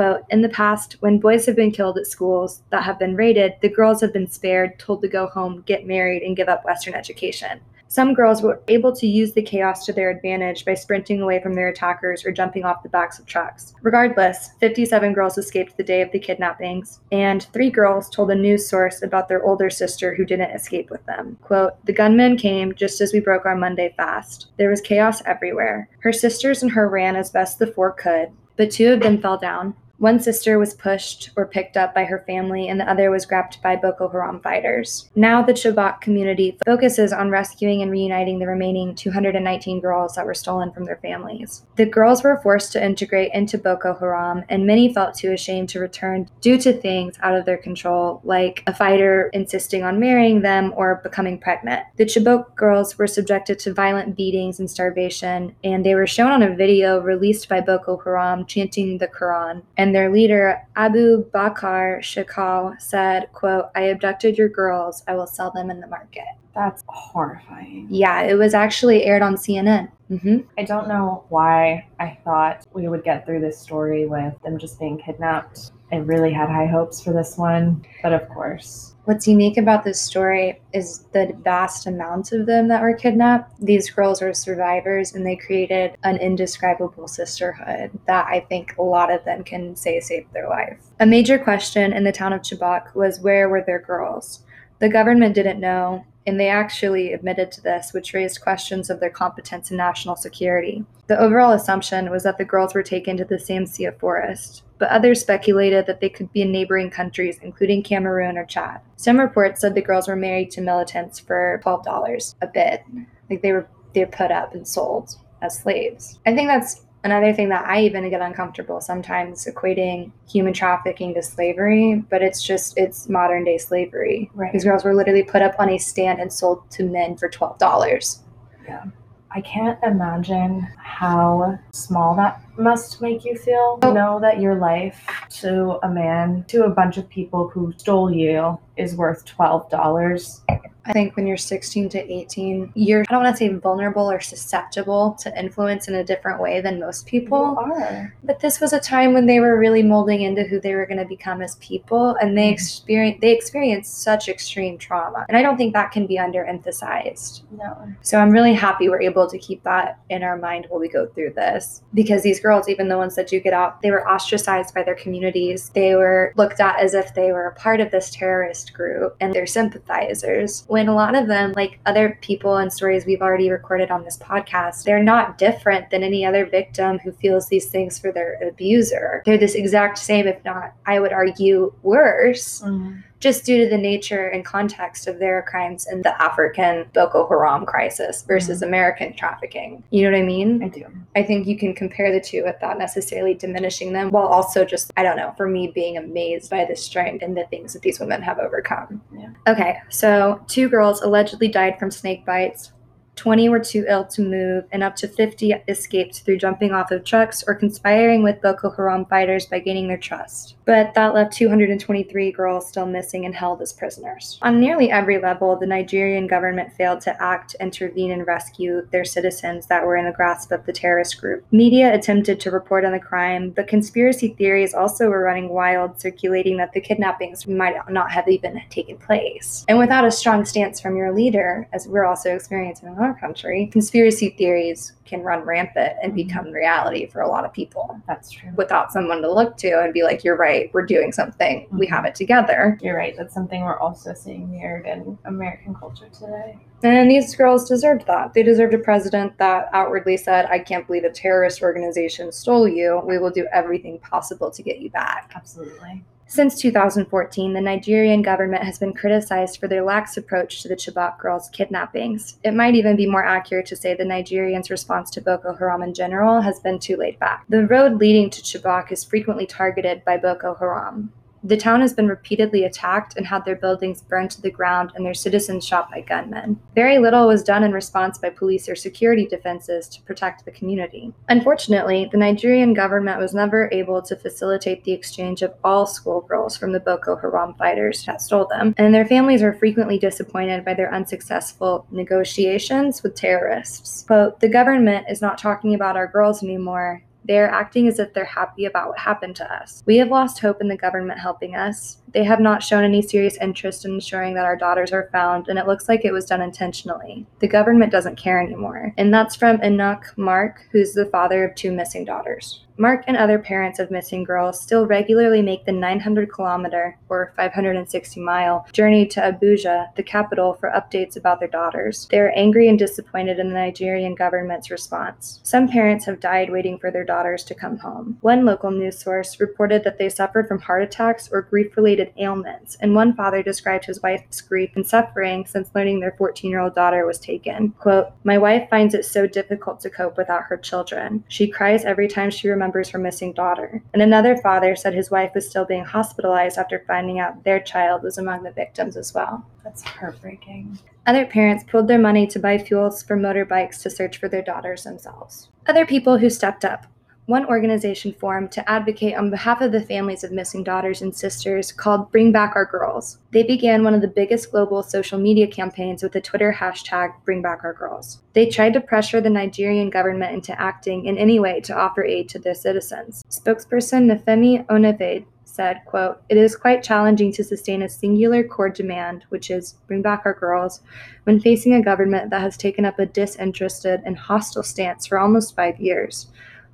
Quote, 0.00 0.24
in 0.30 0.40
the 0.40 0.48
past, 0.48 0.96
when 1.00 1.18
boys 1.18 1.44
have 1.44 1.56
been 1.56 1.72
killed 1.72 1.98
at 1.98 2.06
schools 2.06 2.62
that 2.70 2.84
have 2.84 2.98
been 2.98 3.16
raided, 3.16 3.52
the 3.60 3.68
girls 3.68 4.00
have 4.00 4.14
been 4.14 4.26
spared, 4.26 4.78
told 4.78 5.02
to 5.02 5.08
go 5.08 5.26
home, 5.26 5.62
get 5.66 5.86
married, 5.86 6.22
and 6.22 6.34
give 6.34 6.48
up 6.48 6.64
Western 6.64 6.94
education. 6.94 7.60
Some 7.88 8.14
girls 8.14 8.40
were 8.40 8.62
able 8.68 8.96
to 8.96 9.06
use 9.06 9.34
the 9.34 9.42
chaos 9.42 9.84
to 9.84 9.92
their 9.92 10.08
advantage 10.08 10.64
by 10.64 10.72
sprinting 10.72 11.20
away 11.20 11.42
from 11.42 11.52
their 11.52 11.68
attackers 11.68 12.24
or 12.24 12.32
jumping 12.32 12.64
off 12.64 12.82
the 12.82 12.88
backs 12.88 13.18
of 13.18 13.26
trucks. 13.26 13.74
Regardless, 13.82 14.52
57 14.60 15.12
girls 15.12 15.36
escaped 15.36 15.76
the 15.76 15.82
day 15.82 16.00
of 16.00 16.10
the 16.12 16.18
kidnappings, 16.18 17.00
and 17.12 17.42
three 17.52 17.68
girls 17.68 18.08
told 18.08 18.30
a 18.30 18.34
news 18.34 18.66
source 18.66 19.02
about 19.02 19.28
their 19.28 19.44
older 19.44 19.68
sister 19.68 20.14
who 20.14 20.24
didn't 20.24 20.52
escape 20.52 20.88
with 20.88 21.04
them. 21.04 21.36
Quote, 21.42 21.74
The 21.84 21.92
gunmen 21.92 22.38
came 22.38 22.74
just 22.74 23.02
as 23.02 23.12
we 23.12 23.20
broke 23.20 23.44
our 23.44 23.54
Monday 23.54 23.92
fast. 23.98 24.46
There 24.56 24.70
was 24.70 24.80
chaos 24.80 25.20
everywhere. 25.26 25.90
Her 25.98 26.12
sisters 26.14 26.62
and 26.62 26.72
her 26.72 26.88
ran 26.88 27.16
as 27.16 27.28
best 27.28 27.58
the 27.58 27.66
four 27.66 27.92
could, 27.92 28.30
but 28.56 28.70
two 28.70 28.94
of 28.94 29.00
them 29.00 29.20
fell 29.20 29.36
down. 29.36 29.74
One 30.00 30.18
sister 30.18 30.58
was 30.58 30.72
pushed 30.72 31.28
or 31.36 31.46
picked 31.46 31.76
up 31.76 31.94
by 31.94 32.04
her 32.04 32.24
family, 32.26 32.68
and 32.68 32.80
the 32.80 32.90
other 32.90 33.10
was 33.10 33.26
grabbed 33.26 33.60
by 33.62 33.76
Boko 33.76 34.08
Haram 34.08 34.40
fighters. 34.40 35.10
Now, 35.14 35.42
the 35.42 35.52
Chibok 35.52 36.00
community 36.00 36.56
focuses 36.64 37.12
on 37.12 37.28
rescuing 37.28 37.82
and 37.82 37.90
reuniting 37.90 38.38
the 38.38 38.46
remaining 38.46 38.94
219 38.94 39.78
girls 39.78 40.14
that 40.14 40.24
were 40.24 40.32
stolen 40.32 40.72
from 40.72 40.86
their 40.86 40.96
families. 41.02 41.66
The 41.76 41.84
girls 41.84 42.22
were 42.22 42.40
forced 42.42 42.72
to 42.72 42.82
integrate 42.82 43.34
into 43.34 43.58
Boko 43.58 43.92
Haram, 43.92 44.42
and 44.48 44.66
many 44.66 44.90
felt 44.90 45.16
too 45.16 45.32
ashamed 45.32 45.68
to 45.68 45.80
return 45.80 46.30
due 46.40 46.56
to 46.56 46.72
things 46.72 47.18
out 47.20 47.34
of 47.34 47.44
their 47.44 47.58
control, 47.58 48.22
like 48.24 48.62
a 48.66 48.74
fighter 48.74 49.28
insisting 49.34 49.82
on 49.82 50.00
marrying 50.00 50.40
them 50.40 50.72
or 50.76 51.02
becoming 51.02 51.38
pregnant. 51.38 51.84
The 51.98 52.06
Chibok 52.06 52.54
girls 52.54 52.96
were 52.96 53.06
subjected 53.06 53.58
to 53.58 53.74
violent 53.74 54.16
beatings 54.16 54.60
and 54.60 54.70
starvation, 54.70 55.54
and 55.62 55.84
they 55.84 55.94
were 55.94 56.06
shown 56.06 56.32
on 56.32 56.42
a 56.42 56.56
video 56.56 57.02
released 57.02 57.50
by 57.50 57.60
Boko 57.60 58.00
Haram 58.02 58.46
chanting 58.46 58.96
the 58.96 59.06
Quran. 59.06 59.60
And 59.76 59.89
their 59.92 60.10
leader, 60.10 60.60
Abu 60.76 61.24
Bakr 61.30 62.00
Shekau, 62.00 62.80
said, 62.80 63.32
quote, 63.32 63.66
I 63.74 63.82
abducted 63.82 64.36
your 64.38 64.48
girls. 64.48 65.02
I 65.08 65.14
will 65.14 65.26
sell 65.26 65.50
them 65.50 65.70
in 65.70 65.80
the 65.80 65.86
market. 65.86 66.24
That's 66.54 66.82
horrifying. 66.88 67.86
Yeah, 67.90 68.22
it 68.22 68.34
was 68.34 68.54
actually 68.54 69.04
aired 69.04 69.22
on 69.22 69.36
CNN. 69.36 69.88
hmm 70.08 70.38
I 70.58 70.64
don't 70.64 70.88
know 70.88 71.24
why 71.28 71.86
I 72.00 72.18
thought 72.24 72.66
we 72.72 72.88
would 72.88 73.04
get 73.04 73.24
through 73.24 73.40
this 73.40 73.58
story 73.58 74.06
with 74.06 74.34
them 74.42 74.58
just 74.58 74.78
being 74.80 74.98
kidnapped. 74.98 75.70
I 75.92 75.96
really 75.96 76.32
had 76.32 76.48
high 76.48 76.66
hopes 76.66 77.02
for 77.02 77.12
this 77.12 77.36
one, 77.36 77.84
but 78.02 78.12
of 78.12 78.28
course. 78.28 78.89
What's 79.04 79.26
unique 79.26 79.56
about 79.56 79.82
this 79.82 80.00
story 80.00 80.60
is 80.72 81.04
the 81.12 81.32
vast 81.42 81.86
amount 81.86 82.32
of 82.32 82.46
them 82.46 82.68
that 82.68 82.82
were 82.82 82.94
kidnapped. 82.94 83.58
These 83.60 83.90
girls 83.90 84.20
are 84.20 84.34
survivors 84.34 85.14
and 85.14 85.26
they 85.26 85.36
created 85.36 85.96
an 86.04 86.18
indescribable 86.18 87.08
sisterhood 87.08 87.90
that 88.06 88.26
I 88.26 88.40
think 88.40 88.76
a 88.76 88.82
lot 88.82 89.10
of 89.10 89.24
them 89.24 89.42
can 89.42 89.74
say 89.74 89.98
saved 90.00 90.32
their 90.32 90.48
life. 90.48 90.78
A 91.00 91.06
major 91.06 91.38
question 91.38 91.92
in 91.92 92.04
the 92.04 92.12
town 92.12 92.34
of 92.34 92.42
Chibok 92.42 92.94
was 92.94 93.20
where 93.20 93.48
were 93.48 93.62
their 93.62 93.80
girls? 93.80 94.44
The 94.80 94.88
government 94.88 95.34
didn't 95.34 95.60
know, 95.60 96.04
and 96.26 96.38
they 96.38 96.48
actually 96.48 97.12
admitted 97.12 97.50
to 97.52 97.62
this, 97.62 97.92
which 97.92 98.14
raised 98.14 98.42
questions 98.42 98.90
of 98.90 99.00
their 99.00 99.10
competence 99.10 99.70
in 99.70 99.76
national 99.76 100.16
security. 100.16 100.84
The 101.06 101.18
overall 101.18 101.52
assumption 101.52 102.10
was 102.10 102.22
that 102.22 102.38
the 102.38 102.44
girls 102.44 102.74
were 102.74 102.82
taken 102.82 103.16
to 103.16 103.24
the 103.24 103.36
Sambisa 103.36 103.98
forest, 103.98 104.62
but 104.80 104.88
others 104.88 105.20
speculated 105.20 105.86
that 105.86 106.00
they 106.00 106.08
could 106.08 106.32
be 106.32 106.42
in 106.42 106.50
neighboring 106.50 106.90
countries, 106.90 107.38
including 107.42 107.82
Cameroon 107.82 108.36
or 108.36 108.46
Chad. 108.46 108.80
Some 108.96 109.20
reports 109.20 109.60
said 109.60 109.74
the 109.74 109.82
girls 109.82 110.08
were 110.08 110.16
married 110.16 110.50
to 110.52 110.62
militants 110.62 111.20
for 111.20 111.60
$12 111.64 112.34
a 112.40 112.46
bit, 112.48 112.82
like 113.28 113.42
they 113.42 113.52
were 113.52 113.68
they 113.92 114.00
were 114.00 114.10
put 114.10 114.30
up 114.30 114.54
and 114.54 114.66
sold 114.66 115.16
as 115.42 115.58
slaves. 115.58 116.18
I 116.24 116.34
think 116.34 116.48
that's 116.48 116.82
another 117.04 117.32
thing 117.32 117.48
that 117.48 117.66
I 117.66 117.82
even 117.82 118.08
get 118.08 118.20
uncomfortable 118.20 118.80
sometimes 118.80 119.46
equating 119.46 120.12
human 120.28 120.52
trafficking 120.52 121.14
to 121.14 121.22
slavery, 121.22 122.04
but 122.08 122.22
it's 122.22 122.42
just 122.42 122.78
it's 122.78 123.08
modern 123.08 123.44
day 123.44 123.58
slavery. 123.58 124.30
Right. 124.34 124.52
These 124.52 124.64
girls 124.64 124.84
were 124.84 124.94
literally 124.94 125.24
put 125.24 125.42
up 125.42 125.54
on 125.58 125.68
a 125.68 125.78
stand 125.78 126.20
and 126.20 126.32
sold 126.32 126.68
to 126.72 126.84
men 126.84 127.16
for 127.16 127.28
twelve 127.28 127.58
dollars. 127.58 128.20
Yeah. 128.66 128.84
I 129.32 129.40
can't 129.40 129.78
imagine 129.84 130.66
how 130.76 131.58
small 131.72 132.16
that 132.16 132.42
must 132.58 133.00
make 133.00 133.24
you 133.24 133.36
feel. 133.36 133.78
Oh. 133.82 133.92
Know 133.92 134.18
that 134.20 134.40
your 134.40 134.56
life 134.56 135.08
to 135.40 135.78
a 135.84 135.88
man, 135.88 136.44
to 136.48 136.64
a 136.64 136.70
bunch 136.70 136.96
of 136.96 137.08
people 137.08 137.48
who 137.48 137.72
stole 137.76 138.12
you, 138.12 138.58
is 138.76 138.96
worth 138.96 139.24
$12. 139.24 140.40
I 140.86 140.92
think 140.92 141.16
when 141.16 141.26
you're 141.26 141.36
16 141.36 141.88
to 141.90 142.12
18, 142.12 142.72
you're 142.74 143.02
I 143.02 143.12
don't 143.12 143.22
want 143.22 143.34
to 143.36 143.38
say 143.38 143.48
vulnerable 143.48 144.10
or 144.10 144.20
susceptible 144.20 145.12
to 145.20 145.38
influence 145.38 145.88
in 145.88 145.94
a 145.94 146.04
different 146.04 146.40
way 146.40 146.60
than 146.60 146.80
most 146.80 147.06
people. 147.06 147.56
are. 147.58 148.14
But 148.24 148.40
this 148.40 148.60
was 148.60 148.72
a 148.72 148.80
time 148.80 149.12
when 149.14 149.26
they 149.26 149.40
were 149.40 149.58
really 149.58 149.82
molding 149.82 150.22
into 150.22 150.42
who 150.44 150.58
they 150.60 150.74
were 150.74 150.86
going 150.86 150.98
to 150.98 151.04
become 151.04 151.42
as 151.42 151.56
people, 151.56 152.16
and 152.20 152.36
they 152.36 152.50
Mhm. 152.50 152.52
experience 152.52 153.18
they 153.20 153.32
experienced 153.32 154.02
such 154.02 154.28
extreme 154.28 154.78
trauma, 154.78 155.26
and 155.28 155.36
I 155.36 155.42
don't 155.42 155.56
think 155.56 155.74
that 155.74 155.92
can 155.92 156.06
be 156.06 156.16
underemphasized. 156.16 157.42
No. 157.56 157.76
So 158.02 158.18
I'm 158.18 158.30
really 158.30 158.54
happy 158.54 158.88
we're 158.88 159.00
able 159.02 159.28
to 159.28 159.38
keep 159.38 159.62
that 159.64 159.98
in 160.08 160.22
our 160.22 160.36
mind 160.36 160.66
while 160.68 160.80
we 160.80 160.88
go 160.88 161.06
through 161.06 161.32
this, 161.34 161.82
because 161.94 162.22
these 162.22 162.40
girls, 162.40 162.68
even 162.68 162.88
the 162.88 162.96
ones 162.96 163.14
that 163.16 163.28
do 163.28 163.40
get 163.40 163.52
out, 163.52 163.82
they 163.82 163.90
were 163.90 164.06
ostracized 164.08 164.74
by 164.74 164.82
their 164.82 164.94
communities. 164.94 165.70
They 165.74 165.94
were 165.94 166.32
looked 166.36 166.60
at 166.60 166.78
as 166.80 166.94
if 166.94 167.14
they 167.14 167.32
were 167.32 167.46
a 167.46 167.54
part 167.54 167.80
of 167.80 167.90
this 167.90 168.10
terrorist 168.10 168.72
group, 168.72 169.16
and 169.20 169.32
they're 169.34 169.46
sympathizers. 169.46 170.64
When 170.70 170.86
a 170.86 170.94
lot 170.94 171.16
of 171.16 171.26
them, 171.26 171.52
like 171.56 171.80
other 171.84 172.16
people 172.22 172.58
and 172.58 172.72
stories 172.72 173.04
we've 173.04 173.22
already 173.22 173.50
recorded 173.50 173.90
on 173.90 174.04
this 174.04 174.16
podcast, 174.16 174.84
they're 174.84 175.02
not 175.02 175.36
different 175.36 175.90
than 175.90 176.04
any 176.04 176.24
other 176.24 176.46
victim 176.46 177.00
who 177.00 177.10
feels 177.10 177.48
these 177.48 177.66
things 177.66 177.98
for 177.98 178.12
their 178.12 178.38
abuser. 178.40 179.24
They're 179.26 179.36
this 179.36 179.56
exact 179.56 179.98
same, 179.98 180.28
if 180.28 180.44
not, 180.44 180.72
I 180.86 181.00
would 181.00 181.12
argue, 181.12 181.72
worse, 181.82 182.60
mm-hmm. 182.60 183.00
Just 183.20 183.44
due 183.44 183.62
to 183.62 183.70
the 183.70 183.78
nature 183.78 184.28
and 184.28 184.44
context 184.44 185.06
of 185.06 185.18
their 185.18 185.42
crimes 185.42 185.86
in 185.86 186.02
the 186.02 186.20
African 186.20 186.86
Boko 186.94 187.28
Haram 187.28 187.66
crisis 187.66 188.22
versus 188.22 188.58
mm-hmm. 188.58 188.68
American 188.68 189.14
trafficking. 189.14 189.84
You 189.90 190.04
know 190.04 190.12
what 190.12 190.22
I 190.22 190.26
mean? 190.26 190.62
I 190.62 190.68
do. 190.68 190.84
I 191.14 191.22
think 191.22 191.46
you 191.46 191.56
can 191.56 191.74
compare 191.74 192.10
the 192.10 192.20
two 192.20 192.44
without 192.44 192.78
necessarily 192.78 193.34
diminishing 193.34 193.92
them, 193.92 194.10
while 194.10 194.26
also 194.26 194.64
just, 194.64 194.90
I 194.96 195.02
don't 195.02 195.16
know, 195.16 195.34
for 195.36 195.48
me 195.48 195.70
being 195.74 195.96
amazed 195.96 196.50
by 196.50 196.64
the 196.64 196.76
strength 196.76 197.22
and 197.22 197.36
the 197.36 197.44
things 197.50 197.74
that 197.74 197.82
these 197.82 198.00
women 198.00 198.22
have 198.22 198.38
overcome. 198.38 199.02
Yeah. 199.14 199.30
Okay, 199.46 199.78
so 199.90 200.40
two 200.48 200.68
girls 200.68 201.02
allegedly 201.02 201.48
died 201.48 201.78
from 201.78 201.90
snake 201.90 202.24
bites. 202.24 202.72
20 203.20 203.50
were 203.50 203.60
too 203.60 203.84
ill 203.86 204.06
to 204.06 204.22
move, 204.22 204.64
and 204.72 204.82
up 204.82 204.96
to 204.96 205.06
50 205.06 205.52
escaped 205.68 206.20
through 206.20 206.38
jumping 206.38 206.72
off 206.72 206.90
of 206.90 207.04
trucks 207.04 207.44
or 207.46 207.54
conspiring 207.54 208.22
with 208.22 208.40
Boko 208.40 208.70
Haram 208.70 209.04
fighters 209.04 209.44
by 209.44 209.58
gaining 209.58 209.88
their 209.88 209.98
trust. 209.98 210.54
But 210.64 210.94
that 210.94 211.12
left 211.12 211.34
223 211.34 212.32
girls 212.32 212.66
still 212.66 212.86
missing 212.86 213.26
and 213.26 213.34
held 213.34 213.60
as 213.60 213.74
prisoners. 213.74 214.38
On 214.40 214.58
nearly 214.58 214.90
every 214.90 215.20
level, 215.20 215.54
the 215.54 215.66
Nigerian 215.66 216.28
government 216.28 216.72
failed 216.72 217.02
to 217.02 217.22
act, 217.22 217.54
intervene, 217.60 218.10
and 218.10 218.26
rescue 218.26 218.88
their 218.90 219.04
citizens 219.04 219.66
that 219.66 219.84
were 219.84 219.96
in 219.96 220.06
the 220.06 220.12
grasp 220.12 220.50
of 220.50 220.64
the 220.64 220.72
terrorist 220.72 221.20
group. 221.20 221.44
Media 221.52 221.92
attempted 221.92 222.40
to 222.40 222.50
report 222.50 222.86
on 222.86 222.92
the 222.92 222.98
crime, 222.98 223.50
but 223.50 223.68
conspiracy 223.68 224.28
theories 224.28 224.72
also 224.72 225.10
were 225.10 225.22
running 225.22 225.50
wild, 225.50 226.00
circulating 226.00 226.56
that 226.56 226.72
the 226.72 226.80
kidnappings 226.80 227.46
might 227.46 227.76
not 227.90 228.10
have 228.10 228.28
even 228.28 228.62
taken 228.70 228.96
place. 228.96 229.66
And 229.68 229.78
without 229.78 230.06
a 230.06 230.10
strong 230.10 230.46
stance 230.46 230.80
from 230.80 230.96
your 230.96 231.12
leader, 231.12 231.68
as 231.74 231.86
we're 231.86 232.06
also 232.06 232.34
experiencing 232.34 232.88
in 232.88 232.94
our 232.98 233.09
country, 233.14 233.68
conspiracy 233.72 234.30
theories 234.30 234.94
can 235.04 235.22
run 235.22 235.40
rampant 235.40 235.94
and 236.02 236.12
mm-hmm. 236.12 236.28
become 236.28 236.50
reality 236.50 237.06
for 237.06 237.20
a 237.20 237.28
lot 237.28 237.44
of 237.44 237.52
people 237.52 238.00
That's 238.06 238.30
true. 238.30 238.50
without 238.56 238.92
someone 238.92 239.22
to 239.22 239.32
look 239.32 239.56
to 239.58 239.80
and 239.82 239.92
be 239.92 240.02
like, 240.02 240.24
you're 240.24 240.36
right, 240.36 240.70
we're 240.72 240.86
doing 240.86 241.12
something, 241.12 241.66
we 241.70 241.86
mm-hmm. 241.86 241.94
have 241.94 242.04
it 242.04 242.14
together. 242.14 242.78
You're 242.82 242.96
right. 242.96 243.14
That's 243.16 243.34
something 243.34 243.62
we're 243.62 243.78
also 243.78 244.14
seeing 244.14 244.50
mirrored 244.50 244.86
in 244.86 245.18
American 245.24 245.74
culture 245.74 246.08
today. 246.08 246.58
And 246.82 247.10
these 247.10 247.34
girls 247.36 247.68
deserved 247.68 248.06
that. 248.06 248.32
They 248.32 248.42
deserved 248.42 248.72
a 248.72 248.78
president 248.78 249.36
that 249.38 249.68
outwardly 249.72 250.16
said, 250.16 250.46
I 250.46 250.60
can't 250.60 250.86
believe 250.86 251.04
a 251.04 251.10
terrorist 251.10 251.62
organization 251.62 252.32
stole 252.32 252.66
you. 252.66 253.02
We 253.04 253.18
will 253.18 253.30
do 253.30 253.46
everything 253.52 253.98
possible 253.98 254.50
to 254.50 254.62
get 254.62 254.78
you 254.78 254.90
back. 254.90 255.30
Absolutely. 255.34 256.04
Since 256.30 256.60
2014, 256.60 257.54
the 257.54 257.60
Nigerian 257.60 258.22
government 258.22 258.62
has 258.62 258.78
been 258.78 258.92
criticized 258.92 259.58
for 259.58 259.66
their 259.66 259.82
lax 259.82 260.16
approach 260.16 260.62
to 260.62 260.68
the 260.68 260.76
Chibok 260.76 261.18
girls' 261.18 261.48
kidnappings. 261.48 262.36
It 262.44 262.54
might 262.54 262.76
even 262.76 262.94
be 262.94 263.04
more 263.04 263.24
accurate 263.24 263.66
to 263.66 263.74
say 263.74 263.94
the 263.96 264.04
Nigerians' 264.04 264.70
response 264.70 265.10
to 265.10 265.20
Boko 265.20 265.54
Haram 265.54 265.82
in 265.82 265.92
general 265.92 266.42
has 266.42 266.60
been 266.60 266.78
too 266.78 266.96
laid 266.96 267.18
back. 267.18 267.46
The 267.48 267.66
road 267.66 267.98
leading 267.98 268.30
to 268.30 268.42
Chibok 268.42 268.92
is 268.92 269.02
frequently 269.02 269.44
targeted 269.44 270.04
by 270.04 270.18
Boko 270.18 270.54
Haram. 270.54 271.12
The 271.42 271.56
town 271.56 271.80
has 271.80 271.94
been 271.94 272.08
repeatedly 272.08 272.64
attacked 272.64 273.16
and 273.16 273.26
had 273.26 273.44
their 273.44 273.56
buildings 273.56 274.02
burned 274.02 274.30
to 274.32 274.42
the 274.42 274.50
ground 274.50 274.92
and 274.94 275.04
their 275.04 275.14
citizens 275.14 275.66
shot 275.66 275.90
by 275.90 276.02
gunmen. 276.02 276.60
Very 276.74 276.98
little 276.98 277.26
was 277.26 277.42
done 277.42 277.64
in 277.64 277.72
response 277.72 278.18
by 278.18 278.30
police 278.30 278.68
or 278.68 278.76
security 278.76 279.26
defenses 279.26 279.88
to 279.88 280.02
protect 280.02 280.44
the 280.44 280.50
community. 280.50 281.14
Unfortunately, 281.28 282.08
the 282.12 282.18
Nigerian 282.18 282.74
government 282.74 283.18
was 283.18 283.32
never 283.32 283.70
able 283.72 284.02
to 284.02 284.16
facilitate 284.16 284.84
the 284.84 284.92
exchange 284.92 285.40
of 285.40 285.54
all 285.64 285.86
schoolgirls 285.86 286.56
from 286.56 286.72
the 286.72 286.80
Boko 286.80 287.16
Haram 287.16 287.54
fighters 287.54 288.04
that 288.04 288.20
stole 288.20 288.46
them, 288.46 288.74
and 288.76 288.94
their 288.94 289.06
families 289.06 289.42
are 289.42 289.54
frequently 289.54 289.98
disappointed 289.98 290.64
by 290.64 290.74
their 290.74 290.92
unsuccessful 290.92 291.86
negotiations 291.90 293.02
with 293.02 293.14
terrorists. 293.14 294.04
Quote, 294.06 294.40
the 294.40 294.48
government 294.48 295.06
is 295.08 295.22
not 295.22 295.38
talking 295.38 295.74
about 295.74 295.96
our 295.96 296.06
girls 296.06 296.42
anymore. 296.42 297.02
They 297.24 297.38
are 297.38 297.48
acting 297.48 297.88
as 297.88 297.98
if 297.98 298.12
they're 298.12 298.24
happy 298.24 298.64
about 298.64 298.88
what 298.88 298.98
happened 298.98 299.36
to 299.36 299.52
us. 299.52 299.82
We 299.86 299.98
have 299.98 300.08
lost 300.08 300.40
hope 300.40 300.60
in 300.60 300.68
the 300.68 300.76
government 300.76 301.20
helping 301.20 301.54
us. 301.54 301.98
They 302.12 302.24
have 302.24 302.40
not 302.40 302.62
shown 302.62 302.84
any 302.84 303.02
serious 303.02 303.36
interest 303.38 303.84
in 303.84 303.92
ensuring 303.92 304.34
that 304.34 304.44
our 304.44 304.56
daughters 304.56 304.92
are 304.92 305.08
found, 305.12 305.48
and 305.48 305.58
it 305.58 305.66
looks 305.66 305.88
like 305.88 306.04
it 306.04 306.12
was 306.12 306.26
done 306.26 306.42
intentionally. 306.42 307.26
The 307.38 307.48
government 307.48 307.92
doesn't 307.92 308.16
care 308.16 308.40
anymore. 308.40 308.92
And 308.96 309.12
that's 309.12 309.36
from 309.36 309.62
Enoch 309.62 310.12
Mark, 310.16 310.66
who's 310.72 310.94
the 310.94 311.06
father 311.06 311.44
of 311.44 311.54
two 311.54 311.72
missing 311.72 312.04
daughters. 312.04 312.64
Mark 312.80 313.04
and 313.06 313.16
other 313.18 313.38
parents 313.38 313.78
of 313.78 313.90
missing 313.90 314.24
girls 314.24 314.58
still 314.58 314.86
regularly 314.86 315.42
make 315.42 315.66
the 315.66 315.72
900 315.72 316.32
kilometer 316.32 316.96
or 317.10 317.30
560 317.36 318.20
mile 318.20 318.66
journey 318.72 319.06
to 319.06 319.20
Abuja, 319.20 319.94
the 319.96 320.02
capital, 320.02 320.54
for 320.54 320.70
updates 320.70 321.14
about 321.14 321.40
their 321.40 321.48
daughters. 321.48 322.08
They 322.10 322.18
are 322.20 322.32
angry 322.34 322.70
and 322.70 322.78
disappointed 322.78 323.38
in 323.38 323.48
the 323.48 323.54
Nigerian 323.54 324.14
government's 324.14 324.70
response. 324.70 325.40
Some 325.42 325.68
parents 325.68 326.06
have 326.06 326.20
died 326.20 326.48
waiting 326.48 326.78
for 326.78 326.90
their 326.90 327.04
daughters 327.04 327.44
to 327.44 327.54
come 327.54 327.76
home. 327.76 328.16
One 328.22 328.46
local 328.46 328.70
news 328.70 328.98
source 328.98 329.38
reported 329.38 329.84
that 329.84 329.98
they 329.98 330.08
suffered 330.08 330.48
from 330.48 330.60
heart 330.60 330.82
attacks 330.82 331.28
or 331.30 331.42
grief 331.42 331.76
related 331.76 331.99
ailments, 332.16 332.76
and 332.80 332.94
one 332.94 333.14
father 333.14 333.42
described 333.42 333.84
his 333.84 334.02
wife's 334.02 334.40
grief 334.40 334.70
and 334.74 334.86
suffering 334.86 335.44
since 335.46 335.70
learning 335.74 336.00
their 336.00 336.14
14 336.16 336.50
year 336.50 336.60
old 336.60 336.74
daughter 336.74 337.06
was 337.06 337.18
taken. 337.18 337.70
Quote, 337.78 338.08
My 338.24 338.38
wife 338.38 338.68
finds 338.70 338.94
it 338.94 339.04
so 339.04 339.26
difficult 339.26 339.80
to 339.80 339.90
cope 339.90 340.16
without 340.16 340.44
her 340.44 340.56
children. 340.56 341.24
She 341.28 341.46
cries 341.46 341.84
every 341.84 342.08
time 342.08 342.30
she 342.30 342.48
remembers 342.48 342.70
remembers 342.70 342.90
her 342.90 342.98
missing 342.98 343.32
daughter. 343.32 343.82
And 343.92 344.02
another 344.02 344.36
father 344.36 344.76
said 344.76 344.94
his 344.94 345.10
wife 345.10 345.32
was 345.34 345.48
still 345.48 345.64
being 345.64 345.84
hospitalized 345.84 346.58
after 346.58 346.84
finding 346.86 347.18
out 347.18 347.42
their 347.42 347.60
child 347.60 348.02
was 348.02 348.18
among 348.18 348.42
the 348.42 348.52
victims 348.52 348.96
as 348.96 349.12
well. 349.14 349.44
That's 349.64 349.82
heartbreaking. 349.82 350.78
Other 351.06 351.26
parents 351.26 351.64
pooled 351.64 351.88
their 351.88 351.98
money 351.98 352.26
to 352.28 352.38
buy 352.38 352.58
fuels 352.58 353.02
for 353.02 353.16
motorbikes 353.16 353.82
to 353.82 353.90
search 353.90 354.18
for 354.18 354.28
their 354.28 354.42
daughters 354.42 354.84
themselves. 354.84 355.48
Other 355.66 355.86
people 355.86 356.18
who 356.18 356.30
stepped 356.30 356.64
up 356.64 356.86
one 357.30 357.46
organization 357.46 358.12
formed 358.12 358.50
to 358.50 358.68
advocate 358.68 359.16
on 359.16 359.30
behalf 359.30 359.60
of 359.60 359.70
the 359.70 359.80
families 359.80 360.24
of 360.24 360.32
missing 360.32 360.64
daughters 360.64 361.00
and 361.00 361.14
sisters 361.14 361.70
called 361.70 362.10
Bring 362.10 362.32
Back 362.32 362.56
Our 362.56 362.64
Girls. 362.66 363.18
They 363.30 363.44
began 363.44 363.84
one 363.84 363.94
of 363.94 364.00
the 364.00 364.08
biggest 364.08 364.50
global 364.50 364.82
social 364.82 365.16
media 365.16 365.46
campaigns 365.46 366.02
with 366.02 366.10
the 366.10 366.20
Twitter 366.20 366.52
hashtag 366.58 367.12
Bring 367.24 367.40
Back 367.40 367.60
Our 367.62 367.72
Girls. 367.72 368.18
They 368.32 368.50
tried 368.50 368.72
to 368.72 368.80
pressure 368.80 369.20
the 369.20 369.30
Nigerian 369.30 369.90
government 369.90 370.34
into 370.34 370.60
acting 370.60 371.06
in 371.06 371.16
any 371.16 371.38
way 371.38 371.60
to 371.60 371.78
offer 371.78 372.04
aid 372.04 372.28
to 372.30 372.40
their 372.40 372.52
citizens. 372.52 373.22
Spokesperson 373.30 374.10
Nefemi 374.10 374.66
Onevade 374.66 375.24
said, 375.44 375.82
quote, 375.84 376.20
It 376.28 376.36
is 376.36 376.56
quite 376.56 376.82
challenging 376.82 377.32
to 377.34 377.44
sustain 377.44 377.82
a 377.82 377.88
singular 377.88 378.42
core 378.42 378.70
demand, 378.70 379.24
which 379.28 379.50
is 379.50 379.74
bring 379.86 380.02
back 380.02 380.22
our 380.24 380.34
girls, 380.34 380.80
when 381.24 381.38
facing 381.38 381.74
a 381.74 381.82
government 381.82 382.30
that 382.30 382.40
has 382.40 382.56
taken 382.56 382.84
up 382.84 382.98
a 382.98 383.06
disinterested 383.06 384.00
and 384.04 384.16
hostile 384.16 384.64
stance 384.64 385.06
for 385.06 385.18
almost 385.18 385.54
five 385.54 385.78
years. 385.78 386.28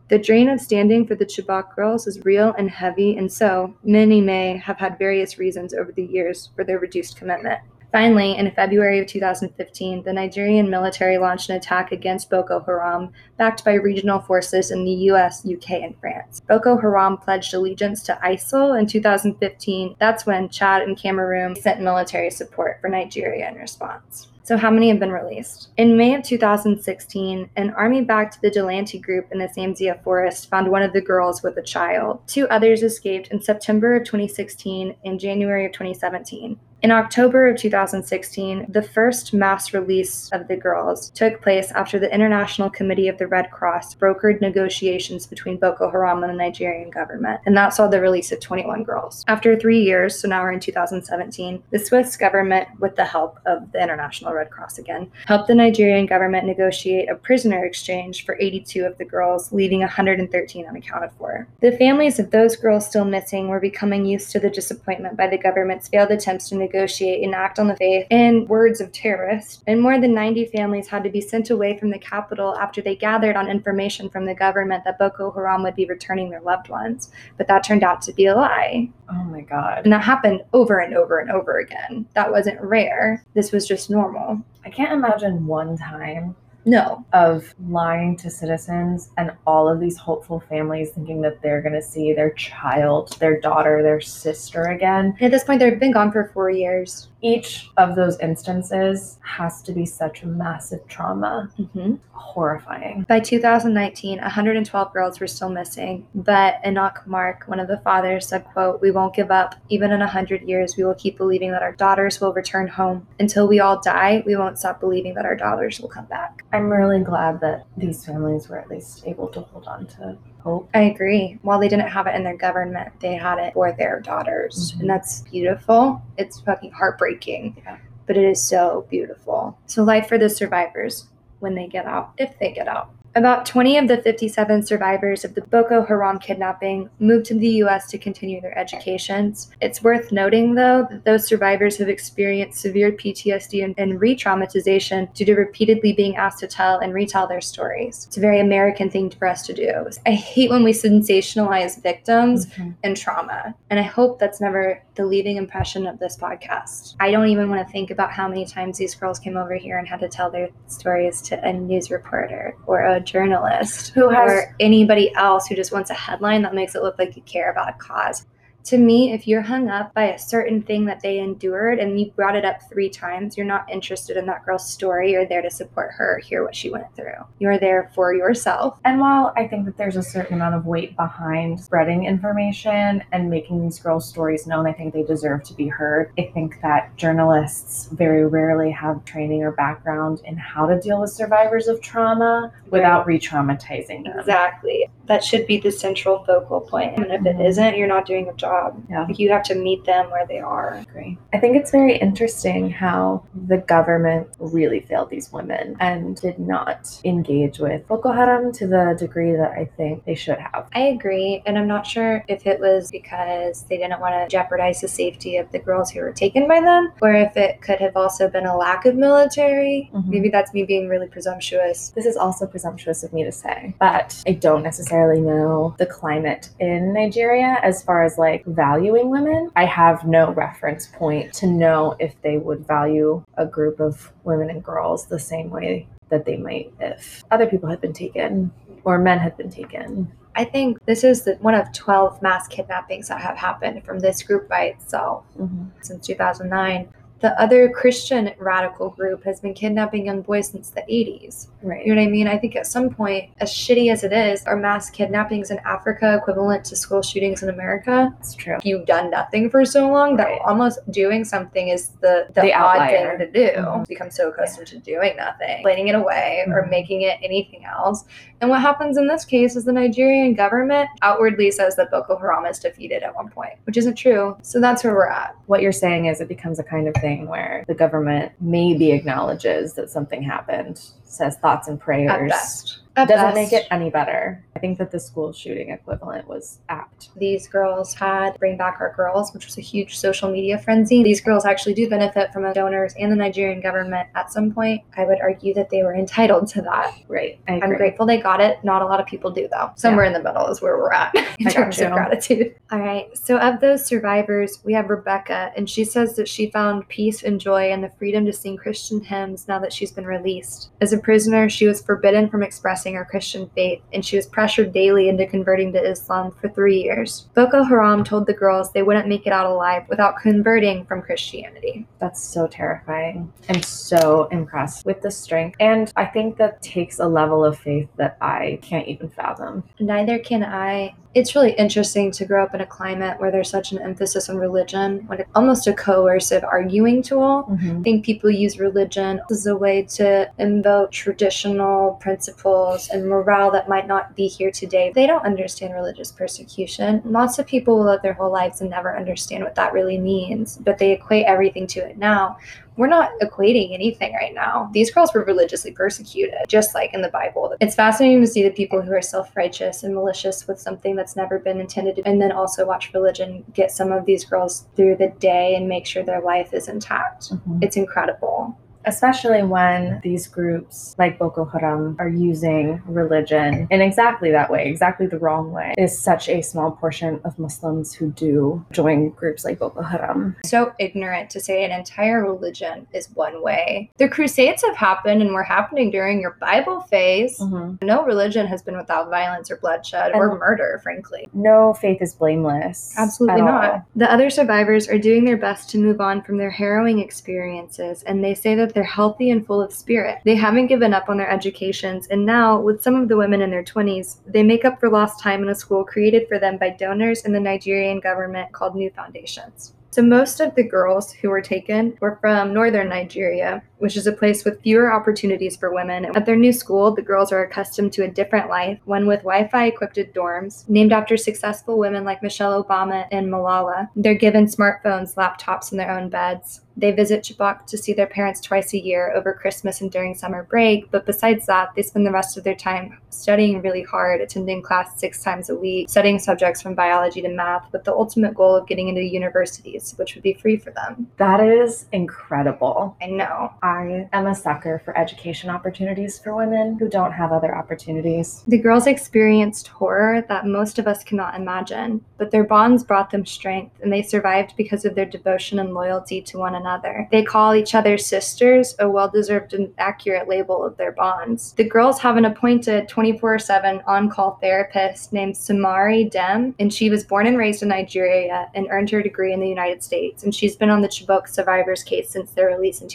The 0.08 0.18
drain 0.18 0.48
of 0.48 0.60
standing 0.60 1.04
for 1.04 1.16
the 1.16 1.26
Chibok 1.26 1.74
girls 1.74 2.06
is 2.06 2.24
real 2.24 2.54
and 2.56 2.70
heavy, 2.70 3.16
and 3.16 3.30
so 3.30 3.74
many 3.82 4.20
may 4.20 4.56
have 4.56 4.76
had 4.76 4.98
various 4.98 5.36
reasons 5.36 5.74
over 5.74 5.90
the 5.90 6.04
years 6.04 6.50
for 6.54 6.62
their 6.62 6.78
reduced 6.78 7.16
commitment. 7.16 7.58
Finally, 7.96 8.36
in 8.36 8.50
February 8.50 8.98
of 8.98 9.06
2015, 9.06 10.02
the 10.02 10.12
Nigerian 10.12 10.68
military 10.68 11.16
launched 11.16 11.48
an 11.48 11.56
attack 11.56 11.92
against 11.92 12.28
Boko 12.28 12.60
Haram, 12.60 13.10
backed 13.38 13.64
by 13.64 13.72
regional 13.72 14.20
forces 14.20 14.70
in 14.70 14.84
the 14.84 14.92
US, 15.10 15.46
UK, 15.46 15.82
and 15.82 15.98
France. 15.98 16.42
Boko 16.46 16.76
Haram 16.76 17.16
pledged 17.16 17.54
allegiance 17.54 18.02
to 18.02 18.18
ISIL 18.22 18.78
in 18.78 18.86
2015. 18.86 19.96
That's 19.98 20.26
when 20.26 20.50
Chad 20.50 20.82
and 20.82 20.94
Cameroon 20.94 21.56
sent 21.56 21.80
military 21.80 22.28
support 22.28 22.82
for 22.82 22.90
Nigeria 22.90 23.48
in 23.48 23.54
response. 23.54 24.28
So, 24.42 24.58
how 24.58 24.70
many 24.70 24.90
have 24.90 25.00
been 25.00 25.10
released? 25.10 25.70
In 25.78 25.96
May 25.96 26.14
of 26.14 26.22
2016, 26.22 27.48
an 27.56 27.70
army 27.70 28.02
backed 28.02 28.40
vigilante 28.42 28.98
group 28.98 29.26
in 29.32 29.38
the 29.38 29.48
Sambisa 29.48 30.02
forest 30.02 30.50
found 30.50 30.70
one 30.70 30.82
of 30.82 30.92
the 30.92 31.00
girls 31.00 31.42
with 31.42 31.56
a 31.56 31.62
child. 31.62 32.20
Two 32.26 32.46
others 32.48 32.82
escaped 32.82 33.28
in 33.28 33.40
September 33.40 33.96
of 33.96 34.04
2016 34.04 34.94
and 35.02 35.18
January 35.18 35.64
of 35.64 35.72
2017. 35.72 36.60
In 36.82 36.90
October 36.90 37.48
of 37.48 37.56
2016, 37.56 38.66
the 38.68 38.82
first 38.82 39.32
mass 39.32 39.72
release 39.72 40.28
of 40.32 40.46
the 40.46 40.56
girls 40.56 41.08
took 41.10 41.40
place 41.40 41.72
after 41.72 41.98
the 41.98 42.14
International 42.14 42.68
Committee 42.68 43.08
of 43.08 43.16
the 43.16 43.26
Red 43.26 43.50
Cross 43.50 43.94
brokered 43.94 44.42
negotiations 44.42 45.26
between 45.26 45.56
Boko 45.56 45.90
Haram 45.90 46.22
and 46.22 46.30
the 46.30 46.36
Nigerian 46.36 46.90
government, 46.90 47.40
and 47.46 47.56
that 47.56 47.72
saw 47.72 47.88
the 47.88 48.00
release 48.00 48.30
of 48.30 48.40
21 48.40 48.84
girls. 48.84 49.24
After 49.26 49.58
three 49.58 49.82
years, 49.82 50.20
so 50.20 50.28
now 50.28 50.42
we're 50.42 50.52
in 50.52 50.60
2017, 50.60 51.62
the 51.70 51.78
Swiss 51.78 52.14
government, 52.14 52.68
with 52.78 52.94
the 52.94 53.06
help 53.06 53.40
of 53.46 53.72
the 53.72 53.82
International 53.82 54.34
Red 54.34 54.50
Cross 54.50 54.78
again, 54.78 55.10
helped 55.26 55.48
the 55.48 55.54
Nigerian 55.54 56.04
government 56.04 56.46
negotiate 56.46 57.08
a 57.08 57.14
prisoner 57.14 57.64
exchange 57.64 58.26
for 58.26 58.36
82 58.38 58.84
of 58.84 58.98
the 58.98 59.04
girls, 59.04 59.50
leaving 59.50 59.80
113 59.80 60.66
unaccounted 60.66 61.10
for. 61.18 61.48
The 61.62 61.72
families 61.72 62.18
of 62.18 62.30
those 62.30 62.54
girls 62.54 62.86
still 62.86 63.06
missing 63.06 63.48
were 63.48 63.60
becoming 63.60 64.04
used 64.04 64.30
to 64.32 64.40
the 64.40 64.50
disappointment 64.50 65.16
by 65.16 65.26
the 65.26 65.38
government's 65.38 65.88
failed 65.88 66.10
attempts 66.10 66.50
to 66.50 66.65
negotiate 66.66 67.22
and 67.22 67.34
act 67.34 67.58
on 67.58 67.68
the 67.68 67.76
faith 67.76 68.06
in 68.10 68.46
words 68.46 68.80
of 68.80 68.92
terrorists, 68.92 69.62
and 69.66 69.80
more 69.80 70.00
than 70.00 70.14
90 70.14 70.46
families 70.46 70.88
had 70.88 71.04
to 71.04 71.10
be 71.10 71.20
sent 71.20 71.50
away 71.50 71.78
from 71.78 71.90
the 71.90 71.98
capital 71.98 72.56
after 72.56 72.82
they 72.82 72.96
gathered 72.96 73.36
on 73.36 73.48
information 73.48 74.10
from 74.10 74.26
the 74.26 74.34
government 74.34 74.84
that 74.84 74.98
Boko 74.98 75.30
Haram 75.30 75.62
would 75.62 75.76
be 75.76 75.86
returning 75.86 76.30
their 76.30 76.40
loved 76.40 76.68
ones. 76.68 77.10
But 77.36 77.46
that 77.48 77.64
turned 77.64 77.84
out 77.84 78.02
to 78.02 78.12
be 78.12 78.26
a 78.26 78.34
lie. 78.34 78.90
Oh 79.10 79.24
my 79.24 79.42
God. 79.42 79.84
And 79.84 79.92
that 79.92 80.02
happened 80.02 80.42
over 80.52 80.80
and 80.80 80.94
over 80.94 81.18
and 81.18 81.30
over 81.30 81.58
again. 81.58 82.06
That 82.14 82.30
wasn't 82.30 82.60
rare. 82.60 83.24
This 83.34 83.52
was 83.52 83.66
just 83.66 83.90
normal. 83.90 84.42
I 84.64 84.70
can't 84.70 84.92
imagine 84.92 85.46
one 85.46 85.78
time 85.78 86.34
No. 86.66 87.06
of 87.12 87.54
lying 87.68 88.16
to 88.18 88.28
citizens 88.28 89.10
and 89.16 89.30
all 89.46 89.68
of 89.68 89.80
these 89.80 89.96
hopeful 89.96 90.40
families 90.40 90.90
thinking 90.90 91.22
that 91.22 91.40
they're 91.40 91.62
going 91.62 91.74
to 91.74 91.82
see 91.82 92.12
their 92.12 92.30
child, 92.30 93.16
their 93.20 93.40
daughter, 93.40 93.82
their 93.82 94.00
sister 94.00 94.64
again. 94.64 95.16
At 95.20 95.30
this 95.30 95.44
point, 95.44 95.60
they've 95.60 95.78
been 95.78 95.92
gone 95.92 96.10
for 96.10 96.30
four 96.34 96.50
years. 96.50 97.08
Each 97.22 97.70
of 97.76 97.96
those 97.96 98.18
instances 98.20 99.18
has 99.22 99.62
to 99.62 99.72
be 99.72 99.86
such 99.86 100.22
a 100.22 100.26
massive 100.26 100.86
trauma. 100.86 101.50
Mm-hmm. 101.58 101.94
Horrifying. 102.12 103.04
By 103.08 103.20
2019, 103.20 104.18
112 104.18 104.92
girls 104.92 105.20
were 105.20 105.26
still 105.26 105.48
missing, 105.48 106.06
but 106.14 106.60
Enoch 106.66 107.02
Mark, 107.06 107.44
one 107.46 107.60
of 107.60 107.68
the 107.68 107.78
fathers, 107.78 108.28
said, 108.28 108.44
quote, 108.44 108.80
We 108.80 108.90
won't 108.90 109.14
give 109.14 109.30
up. 109.30 109.54
Even 109.68 109.92
in 109.92 110.00
100 110.00 110.42
years, 110.42 110.76
we 110.76 110.84
will 110.84 110.94
keep 110.94 111.16
believing 111.16 111.50
that 111.52 111.62
our 111.62 111.72
daughters 111.72 112.20
will 112.20 112.32
return 112.32 112.68
home. 112.68 113.06
Until 113.18 113.48
we 113.48 113.60
all 113.60 113.80
die, 113.80 114.22
we 114.26 114.36
won't 114.36 114.58
stop 114.58 114.80
believing 114.80 115.14
that 115.14 115.24
our 115.24 115.36
daughters 115.36 115.80
will 115.80 115.88
come 115.88 116.06
back. 116.06 116.44
I'm 116.56 116.70
really 116.72 117.00
glad 117.04 117.40
that 117.40 117.66
these 117.76 118.04
families 118.04 118.48
were 118.48 118.58
at 118.58 118.68
least 118.68 119.06
able 119.06 119.28
to 119.28 119.40
hold 119.40 119.66
on 119.66 119.86
to 119.86 120.16
hope. 120.40 120.70
I 120.74 120.82
agree. 120.82 121.38
While 121.42 121.60
they 121.60 121.68
didn't 121.68 121.88
have 121.88 122.06
it 122.06 122.14
in 122.14 122.24
their 122.24 122.36
government, 122.36 122.98
they 123.00 123.14
had 123.14 123.38
it 123.38 123.52
for 123.52 123.72
their 123.72 124.00
daughters. 124.00 124.72
Mhm. 124.72 124.80
And 124.80 124.90
that's 124.90 125.20
beautiful. 125.22 126.00
It's 126.16 126.40
fucking 126.40 126.72
heartbreaking. 126.72 127.56
Yeah. 127.64 127.76
But 128.06 128.16
it 128.16 128.24
is 128.24 128.40
so 128.40 128.86
beautiful. 128.88 129.58
So, 129.66 129.82
life 129.82 130.08
for 130.08 130.16
the 130.16 130.30
survivors 130.30 131.08
when 131.40 131.54
they 131.54 131.66
get 131.66 131.86
out, 131.86 132.12
if 132.16 132.38
they 132.38 132.52
get 132.52 132.68
out. 132.68 132.90
About 133.16 133.46
20 133.46 133.78
of 133.78 133.88
the 133.88 133.96
57 133.96 134.66
survivors 134.66 135.24
of 135.24 135.34
the 135.34 135.40
Boko 135.40 135.82
Haram 135.82 136.18
kidnapping 136.18 136.90
moved 136.98 137.24
to 137.26 137.34
the 137.34 137.48
U.S. 137.64 137.86
to 137.86 137.96
continue 137.96 138.42
their 138.42 138.56
educations. 138.58 139.50
It's 139.62 139.82
worth 139.82 140.12
noting, 140.12 140.54
though, 140.54 140.86
that 140.90 141.06
those 141.06 141.26
survivors 141.26 141.78
have 141.78 141.88
experienced 141.88 142.60
severe 142.60 142.92
PTSD 142.92 143.64
and, 143.64 143.74
and 143.78 143.98
re 144.02 144.14
traumatization 144.14 145.10
due 145.14 145.24
to 145.24 145.34
repeatedly 145.34 145.94
being 145.94 146.16
asked 146.16 146.40
to 146.40 146.46
tell 146.46 146.78
and 146.80 146.92
retell 146.92 147.26
their 147.26 147.40
stories. 147.40 148.04
It's 148.06 148.18
a 148.18 148.20
very 148.20 148.38
American 148.38 148.90
thing 148.90 149.08
for 149.08 149.26
us 149.26 149.46
to 149.46 149.54
do. 149.54 149.72
I 150.04 150.10
hate 150.10 150.50
when 150.50 150.62
we 150.62 150.72
sensationalize 150.72 151.82
victims 151.82 152.44
Mhm. 152.48 152.74
and 152.84 152.94
trauma. 152.98 153.54
And 153.70 153.80
I 153.80 153.84
hope 153.84 154.18
that's 154.18 154.42
never 154.42 154.82
the 154.94 155.06
leading 155.06 155.38
impression 155.38 155.86
of 155.86 155.98
this 155.98 156.18
podcast. 156.18 156.96
I 157.00 157.10
don't 157.10 157.28
even 157.28 157.48
want 157.48 157.66
to 157.66 157.72
think 157.72 157.90
about 157.90 158.10
how 158.12 158.28
many 158.28 158.44
times 158.44 158.76
these 158.76 158.94
girls 158.94 159.18
came 159.18 159.38
over 159.38 159.54
here 159.54 159.78
and 159.78 159.88
had 159.88 160.00
to 160.00 160.08
tell 160.08 160.30
their 160.30 160.50
stories 160.66 161.22
to 161.22 161.42
a 161.42 161.52
news 161.52 161.90
reporter 161.90 162.54
or 162.66 162.82
a 162.84 163.00
journalist 163.06 163.92
Who 163.94 164.08
has- 164.10 164.30
or 164.30 164.54
anybody 164.60 165.14
else 165.14 165.46
who 165.46 165.54
just 165.54 165.72
wants 165.72 165.90
a 165.90 165.94
headline 165.94 166.42
that 166.42 166.54
makes 166.54 166.74
it 166.74 166.82
look 166.82 166.98
like 166.98 167.16
you 167.16 167.22
care 167.22 167.50
about 167.50 167.68
a 167.70 167.72
cause. 167.74 168.26
To 168.66 168.78
me, 168.78 169.12
if 169.12 169.28
you're 169.28 169.42
hung 169.42 169.68
up 169.68 169.94
by 169.94 170.06
a 170.06 170.18
certain 170.18 170.60
thing 170.60 170.86
that 170.86 171.00
they 171.00 171.20
endured 171.20 171.78
and 171.78 172.00
you 172.00 172.10
brought 172.16 172.34
it 172.34 172.44
up 172.44 172.56
three 172.68 172.88
times, 172.90 173.36
you're 173.36 173.46
not 173.46 173.70
interested 173.70 174.16
in 174.16 174.26
that 174.26 174.44
girl's 174.44 174.68
story. 174.68 175.12
You're 175.12 175.24
there 175.24 175.40
to 175.40 175.50
support 175.52 175.92
her, 175.92 176.18
hear 176.18 176.42
what 176.42 176.56
she 176.56 176.68
went 176.70 176.92
through. 176.96 177.14
You're 177.38 177.60
there 177.60 177.92
for 177.94 178.12
yourself. 178.12 178.80
And 178.84 178.98
while 178.98 179.32
I 179.36 179.46
think 179.46 179.66
that 179.66 179.76
there's 179.76 179.94
a 179.94 180.02
certain 180.02 180.34
amount 180.34 180.56
of 180.56 180.66
weight 180.66 180.96
behind 180.96 181.60
spreading 181.60 182.06
information 182.06 183.04
and 183.12 183.30
making 183.30 183.62
these 183.62 183.78
girls' 183.78 184.08
stories 184.08 184.48
known, 184.48 184.66
I 184.66 184.72
think 184.72 184.92
they 184.92 185.04
deserve 185.04 185.44
to 185.44 185.54
be 185.54 185.68
heard. 185.68 186.10
I 186.18 186.28
think 186.34 186.60
that 186.62 186.96
journalists 186.96 187.86
very 187.92 188.26
rarely 188.26 188.72
have 188.72 189.04
training 189.04 189.44
or 189.44 189.52
background 189.52 190.22
in 190.24 190.36
how 190.36 190.66
to 190.66 190.80
deal 190.80 191.00
with 191.00 191.10
survivors 191.10 191.68
of 191.68 191.80
trauma 191.80 192.52
without 192.70 193.06
re 193.06 193.20
traumatizing 193.20 194.02
them. 194.02 194.18
Exactly. 194.18 194.90
That 195.06 195.22
should 195.22 195.46
be 195.46 195.58
the 195.60 195.70
central 195.70 196.24
focal 196.24 196.62
point. 196.62 196.96
And 196.96 197.12
if 197.12 197.24
it 197.24 197.36
Mhm. 197.36 197.46
isn't, 197.46 197.76
you're 197.76 197.86
not 197.86 198.06
doing 198.06 198.24
your 198.24 198.34
job. 198.34 198.55
Job. 198.56 198.82
Yeah. 198.90 199.04
Like 199.04 199.18
you 199.18 199.30
have 199.30 199.42
to 199.44 199.54
meet 199.54 199.84
them 199.84 200.10
where 200.10 200.26
they 200.26 200.38
are. 200.38 200.74
agree. 200.88 201.18
I 201.32 201.38
think 201.38 201.56
it's 201.56 201.70
very 201.70 201.96
interesting 201.96 202.70
how 202.70 203.24
the 203.46 203.58
government 203.58 204.28
really 204.38 204.80
failed 204.80 205.10
these 205.10 205.32
women 205.32 205.76
and 205.80 206.16
did 206.20 206.38
not 206.38 207.00
engage 207.04 207.58
with 207.58 207.86
Boko 207.86 208.12
Haram 208.12 208.52
to 208.52 208.66
the 208.66 208.96
degree 208.98 209.32
that 209.32 209.52
I 209.52 209.64
think 209.76 210.04
they 210.04 210.14
should 210.14 210.38
have. 210.38 210.68
I 210.74 210.80
agree, 210.80 211.42
and 211.46 211.58
I'm 211.58 211.66
not 211.68 211.86
sure 211.86 212.24
if 212.28 212.46
it 212.46 212.60
was 212.60 212.90
because 212.90 213.64
they 213.64 213.76
didn't 213.76 214.00
want 214.00 214.14
to 214.14 214.28
jeopardize 214.34 214.80
the 214.80 214.88
safety 214.88 215.36
of 215.36 215.50
the 215.52 215.58
girls 215.58 215.90
who 215.90 216.00
were 216.00 216.12
taken 216.12 216.48
by 216.48 216.60
them, 216.60 216.92
or 217.02 217.12
if 217.14 217.36
it 217.36 217.60
could 217.62 217.80
have 217.80 217.96
also 217.96 218.28
been 218.28 218.46
a 218.46 218.56
lack 218.56 218.86
of 218.86 218.94
military. 218.94 219.90
Mhm. 219.94 220.06
Maybe 220.08 220.28
that's 220.28 220.52
me 220.54 220.64
being 220.64 220.88
really 220.88 221.06
presumptuous. 221.08 221.90
This 221.94 222.06
is 222.06 222.16
also 222.16 222.46
presumptuous 222.46 223.02
of 223.02 223.12
me 223.12 223.24
to 223.24 223.32
say, 223.32 223.74
but 223.78 224.22
I 224.26 224.32
don't 224.32 224.62
necessarily 224.62 225.20
know 225.20 225.74
the 225.78 225.86
climate 225.86 226.50
in 226.58 226.92
Nigeria 226.92 227.58
as 227.62 227.82
far 227.82 228.04
as 228.04 228.18
like 228.18 228.45
valuing 228.46 229.10
women. 229.10 229.50
I 229.56 229.64
have 229.64 230.06
no 230.06 230.32
reference 230.32 230.86
point 230.86 231.32
to 231.34 231.46
know 231.46 231.96
if 231.98 232.20
they 232.22 232.38
would 232.38 232.66
value 232.66 233.24
a 233.36 233.46
group 233.46 233.80
of 233.80 234.12
women 234.24 234.50
and 234.50 234.62
girls 234.62 235.06
the 235.06 235.18
same 235.18 235.50
way 235.50 235.88
that 236.08 236.24
they 236.24 236.36
might 236.36 236.72
if 236.80 237.24
other 237.30 237.46
people 237.46 237.68
had 237.68 237.80
been 237.80 237.92
taken 237.92 238.52
or 238.84 238.98
men 238.98 239.18
had 239.18 239.36
been 239.36 239.50
taken. 239.50 240.12
I 240.36 240.44
think 240.44 240.84
this 240.84 241.02
is 241.02 241.24
the, 241.24 241.34
one 241.40 241.54
of 241.54 241.72
12 241.72 242.20
mass 242.20 242.46
kidnappings 242.46 243.08
that 243.08 243.20
have 243.20 243.38
happened 243.38 243.84
from 243.84 243.98
this 243.98 244.22
group 244.22 244.48
by 244.48 244.64
itself 244.66 245.24
mm-hmm. 245.38 245.64
since 245.80 246.06
2009. 246.06 246.88
The 247.20 247.38
other 247.40 247.70
Christian 247.70 248.32
radical 248.38 248.90
group 248.90 249.24
has 249.24 249.40
been 249.40 249.54
kidnapping 249.54 250.04
young 250.04 250.20
boys 250.20 250.48
since 250.48 250.68
the 250.68 250.82
80s. 250.82 251.48
Right. 251.62 251.84
You 251.84 251.94
know 251.94 252.02
what 252.02 252.08
I 252.08 252.10
mean? 252.10 252.28
I 252.28 252.36
think 252.36 252.56
at 252.56 252.66
some 252.66 252.90
point, 252.90 253.30
as 253.40 253.50
shitty 253.50 253.90
as 253.90 254.04
it 254.04 254.12
is, 254.12 254.44
are 254.44 254.54
mass 254.54 254.90
kidnappings 254.90 255.50
in 255.50 255.58
Africa 255.60 256.14
equivalent 256.16 256.64
to 256.66 256.76
school 256.76 257.00
shootings 257.00 257.42
in 257.42 257.48
America? 257.48 258.14
It's 258.20 258.34
true. 258.34 258.58
You've 258.64 258.84
done 258.84 259.10
nothing 259.10 259.48
for 259.48 259.64
so 259.64 259.90
long 259.90 260.16
that 260.18 260.26
Right. 260.26 260.40
almost 260.44 260.78
doing 260.92 261.24
something 261.24 261.68
is 261.68 261.88
the, 262.02 262.26
the, 262.34 262.42
The 262.42 262.52
odd 262.54 262.76
outlier. 262.80 263.16
thing 263.18 263.32
to 263.32 263.32
do. 263.52 263.60
Mhm. 263.60 263.88
Become 263.88 264.10
so 264.10 264.28
accustomed 264.28 264.66
to 264.68 264.78
doing 264.78 265.16
nothing, 265.16 265.48
explaining 265.48 265.88
it 265.88 265.94
away, 265.94 266.44
or 266.48 266.64
Mhm. 266.64 266.70
making 266.70 267.00
it 267.02 267.18
anything 267.22 267.64
else. 267.64 268.04
And 268.40 268.50
what 268.50 268.60
happens 268.60 268.96
in 268.98 269.08
this 269.08 269.24
case 269.24 269.56
is 269.56 269.64
the 269.64 269.72
Nigerian 269.72 270.34
government 270.34 270.88
outwardly 271.02 271.50
says 271.50 271.74
that 271.76 271.90
Boko 271.90 272.16
Haram 272.18 272.44
is 272.44 272.58
defeated 272.58 273.02
at 273.02 273.14
one 273.14 273.28
point, 273.30 273.54
which 273.64 273.76
isn't 273.76 273.94
true. 273.96 274.36
So 274.42 274.60
that's 274.60 274.84
where 274.84 274.94
we're 274.94 275.08
at. 275.08 275.34
What 275.46 275.62
you're 275.62 275.72
saying 275.72 276.06
is 276.06 276.20
it 276.20 276.28
becomes 276.28 276.58
a 276.58 276.64
kind 276.64 276.86
of 276.86 276.94
thing 277.00 277.28
where 277.28 277.64
the 277.66 277.74
government 277.74 278.32
maybe 278.40 278.92
acknowledges 278.92 279.72
that 279.74 279.88
something 279.90 280.22
happened, 280.22 280.80
says 281.04 281.36
thoughts 281.38 281.68
and 281.68 281.78
At 281.78 281.84
prayers. 281.84 282.30
best. 282.30 282.78
At 282.96 283.08
Doesn't 283.08 283.34
best. 283.34 283.36
make 283.36 283.52
it 283.52 283.66
any 283.70 283.90
better. 283.90 284.42
I 284.54 284.58
think 284.58 284.78
that 284.78 284.90
the 284.90 284.98
school 284.98 285.32
shooting 285.34 285.68
equivalent 285.70 286.26
was 286.26 286.60
apt. 286.70 287.10
these 287.16 287.46
girls 287.46 287.92
had 287.92 288.38
Bring 288.38 288.56
Back 288.56 288.78
Our 288.80 288.94
Girls, 288.94 289.34
which 289.34 289.44
was 289.44 289.58
a 289.58 289.60
huge 289.60 289.98
social 289.98 290.30
media 290.30 290.58
frenzy. 290.58 291.02
These 291.02 291.20
girls 291.20 291.44
actually 291.44 291.74
do 291.74 291.90
benefit 291.90 292.32
from 292.32 292.42
the 292.42 292.54
donors 292.54 292.94
and 292.98 293.12
the 293.12 293.16
Nigerian 293.16 293.60
government 293.60 294.08
at 294.14 294.32
some 294.32 294.50
point. 294.52 294.82
I 294.96 295.04
would 295.04 295.20
argue 295.20 295.52
that 295.54 295.68
they 295.68 295.82
were 295.82 295.94
entitled 295.94 296.48
to 296.48 296.62
that. 296.62 296.94
Right. 297.06 297.38
I 297.48 297.60
I'm 297.62 297.76
grateful 297.76 298.06
they 298.06 298.16
got 298.18 298.40
it. 298.40 298.64
Not 298.64 298.80
a 298.80 298.86
lot 298.86 298.98
of 298.98 299.06
people 299.06 299.30
do, 299.30 299.46
though. 299.52 299.72
Somewhere 299.76 300.06
in 300.06 300.14
the 300.14 300.22
middle 300.22 300.46
is 300.46 300.62
where 300.62 300.78
we're 300.78 300.92
at 300.92 301.14
in 301.38 301.46
I 301.48 301.50
terms 301.50 301.78
of 301.80 301.92
gratitude. 301.92 302.54
All 302.72 302.78
right. 302.80 303.14
So, 303.16 303.36
of 303.38 303.60
those 303.60 303.84
survivors, 303.84 304.60
we 304.64 304.72
have 304.72 304.88
Rebecca, 304.88 305.52
and 305.54 305.68
she 305.68 305.84
says 305.84 306.16
that 306.16 306.28
she 306.28 306.50
found 306.50 306.88
peace 306.88 307.22
and 307.22 307.38
joy 307.38 307.70
and 307.72 307.84
the 307.84 307.90
freedom 307.98 308.24
to 308.24 308.32
sing 308.32 308.56
Christian 308.56 309.02
hymns 309.02 309.48
now 309.48 309.58
that 309.58 309.72
she's 309.72 309.92
been 309.92 310.06
released. 310.06 310.70
As 310.80 310.94
a 310.94 310.98
prisoner, 310.98 311.50
she 311.50 311.66
was 311.66 311.82
forbidden 311.82 312.30
from 312.30 312.42
expressing 312.42 312.85
her 312.94 313.04
Christian 313.04 313.48
faith, 313.54 313.82
and 313.92 314.04
she 314.04 314.16
was 314.16 314.26
pressured 314.26 314.72
daily 314.72 315.08
into 315.08 315.26
converting 315.26 315.72
to 315.72 315.82
Islam 315.82 316.30
for 316.30 316.48
three 316.48 316.82
years. 316.82 317.26
Boko 317.34 317.62
Haram 317.62 318.04
told 318.04 318.26
the 318.26 318.32
girls 318.32 318.72
they 318.72 318.82
wouldn't 318.82 319.08
make 319.08 319.26
it 319.26 319.32
out 319.32 319.46
alive 319.46 319.84
without 319.88 320.16
converting 320.18 320.84
from 320.86 321.02
Christianity. 321.02 321.86
That's 321.98 322.22
so 322.22 322.46
terrifying. 322.46 323.32
I'm 323.48 323.62
so 323.62 324.28
impressed 324.32 324.86
with 324.86 325.00
the 325.00 325.10
strength. 325.10 325.56
And 325.60 325.92
I 325.96 326.04
think 326.04 326.36
that 326.38 326.62
takes 326.62 326.98
a 326.98 327.06
level 327.06 327.44
of 327.44 327.58
faith 327.58 327.88
that 327.96 328.16
I 328.20 328.58
can't 328.62 328.88
even 328.88 329.08
fathom. 329.08 329.64
Neither 329.80 330.18
can 330.18 330.44
I. 330.44 330.94
It's 331.16 331.34
really 331.34 331.52
interesting 331.52 332.10
to 332.10 332.26
grow 332.26 332.44
up 332.44 332.54
in 332.54 332.60
a 332.60 332.66
climate 332.66 333.18
where 333.18 333.30
there's 333.30 333.48
such 333.48 333.72
an 333.72 333.80
emphasis 333.80 334.28
on 334.28 334.36
religion, 334.36 335.02
when 335.06 335.20
it's 335.20 335.30
almost 335.34 335.66
a 335.66 335.72
coercive 335.72 336.44
arguing 336.44 337.02
tool. 337.02 337.48
Mm-hmm. 337.50 337.78
I 337.78 337.82
think 337.82 338.04
people 338.04 338.28
use 338.28 338.58
religion 338.58 339.22
as 339.30 339.46
a 339.46 339.56
way 339.56 339.84
to 339.94 340.30
invoke 340.38 340.92
traditional 340.92 341.94
principles 342.02 342.90
and 342.90 343.08
morale 343.08 343.50
that 343.52 343.66
might 343.66 343.86
not 343.86 344.14
be 344.14 344.26
here 344.26 344.50
today. 344.50 344.92
They 344.94 345.06
don't 345.06 345.24
understand 345.24 345.72
religious 345.72 346.12
persecution. 346.12 347.00
Lots 347.06 347.38
of 347.38 347.46
people 347.46 347.78
will 347.78 347.86
live 347.86 348.02
their 348.02 348.12
whole 348.12 348.30
lives 348.30 348.60
and 348.60 348.68
never 348.68 348.94
understand 348.94 349.42
what 349.42 349.54
that 349.54 349.72
really 349.72 349.96
means, 349.96 350.58
but 350.58 350.76
they 350.76 350.92
equate 350.92 351.24
everything 351.24 351.66
to 351.68 351.80
it 351.80 351.96
now. 351.96 352.36
We're 352.76 352.86
not 352.86 353.10
equating 353.20 353.72
anything 353.72 354.14
right 354.14 354.34
now. 354.34 354.70
These 354.72 354.90
girls 354.90 355.12
were 355.14 355.24
religiously 355.24 355.72
persecuted, 355.72 356.34
just 356.48 356.74
like 356.74 356.92
in 356.92 357.02
the 357.02 357.08
Bible. 357.08 357.54
It's 357.60 357.74
fascinating 357.74 358.20
to 358.20 358.26
see 358.26 358.42
the 358.42 358.50
people 358.50 358.82
who 358.82 358.92
are 358.92 359.02
self 359.02 359.34
righteous 359.36 359.82
and 359.82 359.94
malicious 359.94 360.46
with 360.46 360.60
something 360.60 360.96
that's 360.96 361.16
never 361.16 361.38
been 361.38 361.60
intended, 361.60 362.00
and 362.04 362.20
then 362.20 362.32
also 362.32 362.66
watch 362.66 362.92
religion 362.92 363.44
get 363.54 363.70
some 363.70 363.92
of 363.92 364.04
these 364.04 364.24
girls 364.24 364.66
through 364.76 364.96
the 364.96 365.08
day 365.18 365.54
and 365.54 365.68
make 365.68 365.86
sure 365.86 366.02
their 366.02 366.20
life 366.20 366.52
is 366.52 366.68
intact. 366.68 367.30
Mm-hmm. 367.30 367.58
It's 367.62 367.76
incredible. 367.76 368.58
Especially 368.86 369.42
when 369.42 370.00
these 370.02 370.26
groups 370.26 370.94
like 370.98 371.18
Boko 371.18 371.44
Haram 371.44 371.96
are 371.98 372.08
using 372.08 372.80
religion 372.86 373.66
in 373.70 373.80
exactly 373.80 374.30
that 374.30 374.50
way, 374.50 374.68
exactly 374.68 375.06
the 375.06 375.18
wrong 375.18 375.52
way. 375.52 375.74
is 375.76 375.98
such 375.98 376.28
a 376.28 376.42
small 376.42 376.70
portion 376.70 377.20
of 377.24 377.38
Muslims 377.38 377.92
who 377.92 378.12
do 378.12 378.64
join 378.70 379.10
groups 379.10 379.44
like 379.44 379.58
Boko 379.58 379.82
Haram. 379.82 380.36
So 380.44 380.72
ignorant 380.78 381.30
to 381.30 381.40
say 381.40 381.64
an 381.64 381.72
entire 381.72 382.22
religion 382.22 382.86
is 382.92 383.08
one 383.14 383.42
way. 383.42 383.90
The 383.98 384.08
Crusades 384.08 384.62
have 384.62 384.76
happened 384.76 385.20
and 385.22 385.32
were 385.32 385.42
happening 385.42 385.90
during 385.90 386.20
your 386.20 386.36
Bible 386.40 386.80
phase. 386.82 387.38
Mm-hmm. 387.38 387.84
No 387.84 388.04
religion 388.04 388.46
has 388.46 388.62
been 388.62 388.76
without 388.76 389.10
violence 389.10 389.50
or 389.50 389.56
bloodshed 389.56 390.12
or 390.14 390.38
murder, 390.38 390.80
frankly. 390.82 391.28
No 391.32 391.74
faith 391.74 392.00
is 392.00 392.14
blameless. 392.14 392.94
Absolutely 392.96 393.42
not. 393.42 393.64
all. 393.64 393.86
The 393.96 394.10
other 394.12 394.30
survivors 394.30 394.88
are 394.88 394.98
doing 394.98 395.24
their 395.24 395.36
best 395.36 395.70
to 395.70 395.78
move 395.78 396.00
on 396.00 396.22
from 396.22 396.36
their 396.38 396.50
harrowing 396.50 397.00
experiences, 397.00 398.02
and 398.04 398.22
they 398.22 398.34
say 398.34 398.54
that 398.54 398.74
they're 398.76 398.84
healthy 398.84 399.30
and 399.30 399.46
full 399.46 399.62
of 399.62 399.72
spirit. 399.72 400.18
They 400.26 400.34
haven't 400.34 400.66
given 400.66 400.92
up 400.92 401.08
on 401.08 401.16
their 401.16 401.30
educations, 401.30 402.08
and 402.08 402.26
now, 402.26 402.60
with 402.60 402.82
some 402.82 402.94
of 402.94 403.08
the 403.08 403.16
women 403.16 403.40
in 403.40 403.50
their 403.50 403.64
20s, 403.64 404.18
they 404.26 404.42
make 404.42 404.66
up 404.66 404.78
for 404.78 404.90
lost 404.90 405.18
time 405.18 405.42
in 405.42 405.48
a 405.48 405.54
school 405.54 405.82
created 405.82 406.28
for 406.28 406.38
them 406.38 406.58
by 406.58 406.68
donors 406.68 407.24
and 407.24 407.34
the 407.34 407.40
Nigerian 407.40 408.00
government 408.00 408.52
called 408.52 408.76
New 408.76 408.90
Foundations. 408.90 409.72
So, 409.92 410.02
most 410.02 410.40
of 410.40 410.54
the 410.54 410.62
girls 410.62 411.10
who 411.10 411.30
were 411.30 411.40
taken 411.40 411.96
were 412.00 412.18
from 412.20 412.52
northern 412.52 412.90
Nigeria, 412.90 413.62
which 413.78 413.96
is 413.96 414.06
a 414.06 414.12
place 414.12 414.44
with 414.44 414.60
fewer 414.62 414.92
opportunities 414.92 415.56
for 415.56 415.72
women. 415.72 416.06
At 416.16 416.26
their 416.26 416.36
new 416.36 416.52
school, 416.52 416.94
the 416.94 417.02
girls 417.02 417.32
are 417.32 417.42
accustomed 417.42 417.92
to 417.94 418.04
a 418.04 418.10
different 418.10 418.48
life, 418.48 418.78
one 418.84 419.06
with 419.06 419.20
Wi 419.20 419.48
Fi 419.48 419.66
equipped 419.66 419.96
dorms, 420.14 420.68
named 420.68 420.92
after 420.92 421.16
successful 421.16 421.78
women 421.78 422.04
like 422.04 422.22
Michelle 422.22 422.62
Obama 422.62 423.06
and 423.10 423.28
Malala. 423.28 423.88
They're 423.96 424.14
given 424.14 424.46
smartphones, 424.46 425.14
laptops, 425.14 425.70
and 425.70 425.80
their 425.80 425.90
own 425.90 426.08
beds. 426.08 426.62
They 426.78 426.92
visit 426.92 427.24
Chibok 427.24 427.66
to 427.66 427.78
see 427.78 427.94
their 427.94 428.06
parents 428.06 428.40
twice 428.40 428.74
a 428.74 428.78
year 428.78 429.12
over 429.14 429.32
Christmas 429.32 429.80
and 429.80 429.90
during 429.90 430.14
summer 430.14 430.42
break, 430.44 430.90
but 430.90 431.06
besides 431.06 431.46
that, 431.46 431.70
they 431.74 431.82
spend 431.82 432.04
the 432.04 432.12
rest 432.12 432.36
of 432.36 432.44
their 432.44 432.54
time 432.54 432.98
studying 433.08 433.62
really 433.62 433.82
hard, 433.82 434.20
attending 434.20 434.60
class 434.60 435.00
six 435.00 435.22
times 435.22 435.48
a 435.48 435.54
week, 435.54 435.88
studying 435.88 436.18
subjects 436.18 436.60
from 436.60 436.74
biology 436.74 437.22
to 437.22 437.30
math, 437.30 437.72
with 437.72 437.84
the 437.84 437.94
ultimate 437.94 438.34
goal 438.34 438.54
of 438.54 438.66
getting 438.66 438.88
into 438.88 439.02
universities, 439.02 439.94
which 439.96 440.14
would 440.14 440.22
be 440.22 440.34
free 440.34 440.58
for 440.58 440.70
them. 440.72 441.10
That 441.16 441.40
is 441.40 441.86
incredible. 441.92 442.94
I 443.00 443.06
know. 443.06 443.54
I 443.66 444.08
am 444.12 444.28
a 444.28 444.34
sucker 444.34 444.80
for 444.84 444.96
education 444.96 445.50
opportunities 445.50 446.20
for 446.20 446.36
women 446.36 446.78
who 446.78 446.88
don't 446.88 447.10
have 447.10 447.32
other 447.32 447.52
opportunities. 447.52 448.44
The 448.46 448.58
girls 448.58 448.86
experienced 448.86 449.66
horror 449.66 450.24
that 450.28 450.46
most 450.46 450.78
of 450.78 450.86
us 450.86 451.02
cannot 451.02 451.34
imagine, 451.34 452.04
but 452.16 452.30
their 452.30 452.44
bonds 452.44 452.84
brought 452.84 453.10
them 453.10 453.26
strength, 453.26 453.74
and 453.82 453.92
they 453.92 454.02
survived 454.02 454.54
because 454.56 454.84
of 454.84 454.94
their 454.94 455.04
devotion 455.04 455.58
and 455.58 455.74
loyalty 455.74 456.22
to 456.22 456.38
one 456.38 456.54
another. 456.54 457.08
They 457.10 457.24
call 457.24 457.56
each 457.56 457.74
other 457.74 457.98
sisters, 457.98 458.76
a 458.78 458.88
well 458.88 459.08
deserved 459.08 459.52
and 459.52 459.74
accurate 459.78 460.28
label 460.28 460.64
of 460.64 460.76
their 460.76 460.92
bonds. 460.92 461.52
The 461.54 461.68
girls 461.68 461.98
have 461.98 462.16
an 462.16 462.24
appointed 462.24 462.88
24 462.88 463.40
7 463.40 463.82
on 463.84 464.08
call 464.08 464.38
therapist 464.40 465.12
named 465.12 465.34
Samari 465.34 466.08
Dem, 466.08 466.54
and 466.60 466.72
she 466.72 466.88
was 466.88 467.02
born 467.02 467.26
and 467.26 467.36
raised 467.36 467.64
in 467.64 467.68
Nigeria 467.70 468.48
and 468.54 468.68
earned 468.70 468.90
her 468.90 469.02
degree 469.02 469.32
in 469.32 469.40
the 469.40 469.48
United 469.48 469.82
States. 469.82 470.22
And 470.22 470.32
she's 470.32 470.54
been 470.54 470.70
on 470.70 470.82
the 470.82 470.88
Chibok 470.88 471.26
survivors 471.28 471.82
case 471.82 472.10
since 472.10 472.30
their 472.30 472.46
release 472.46 472.80
in 472.80 472.86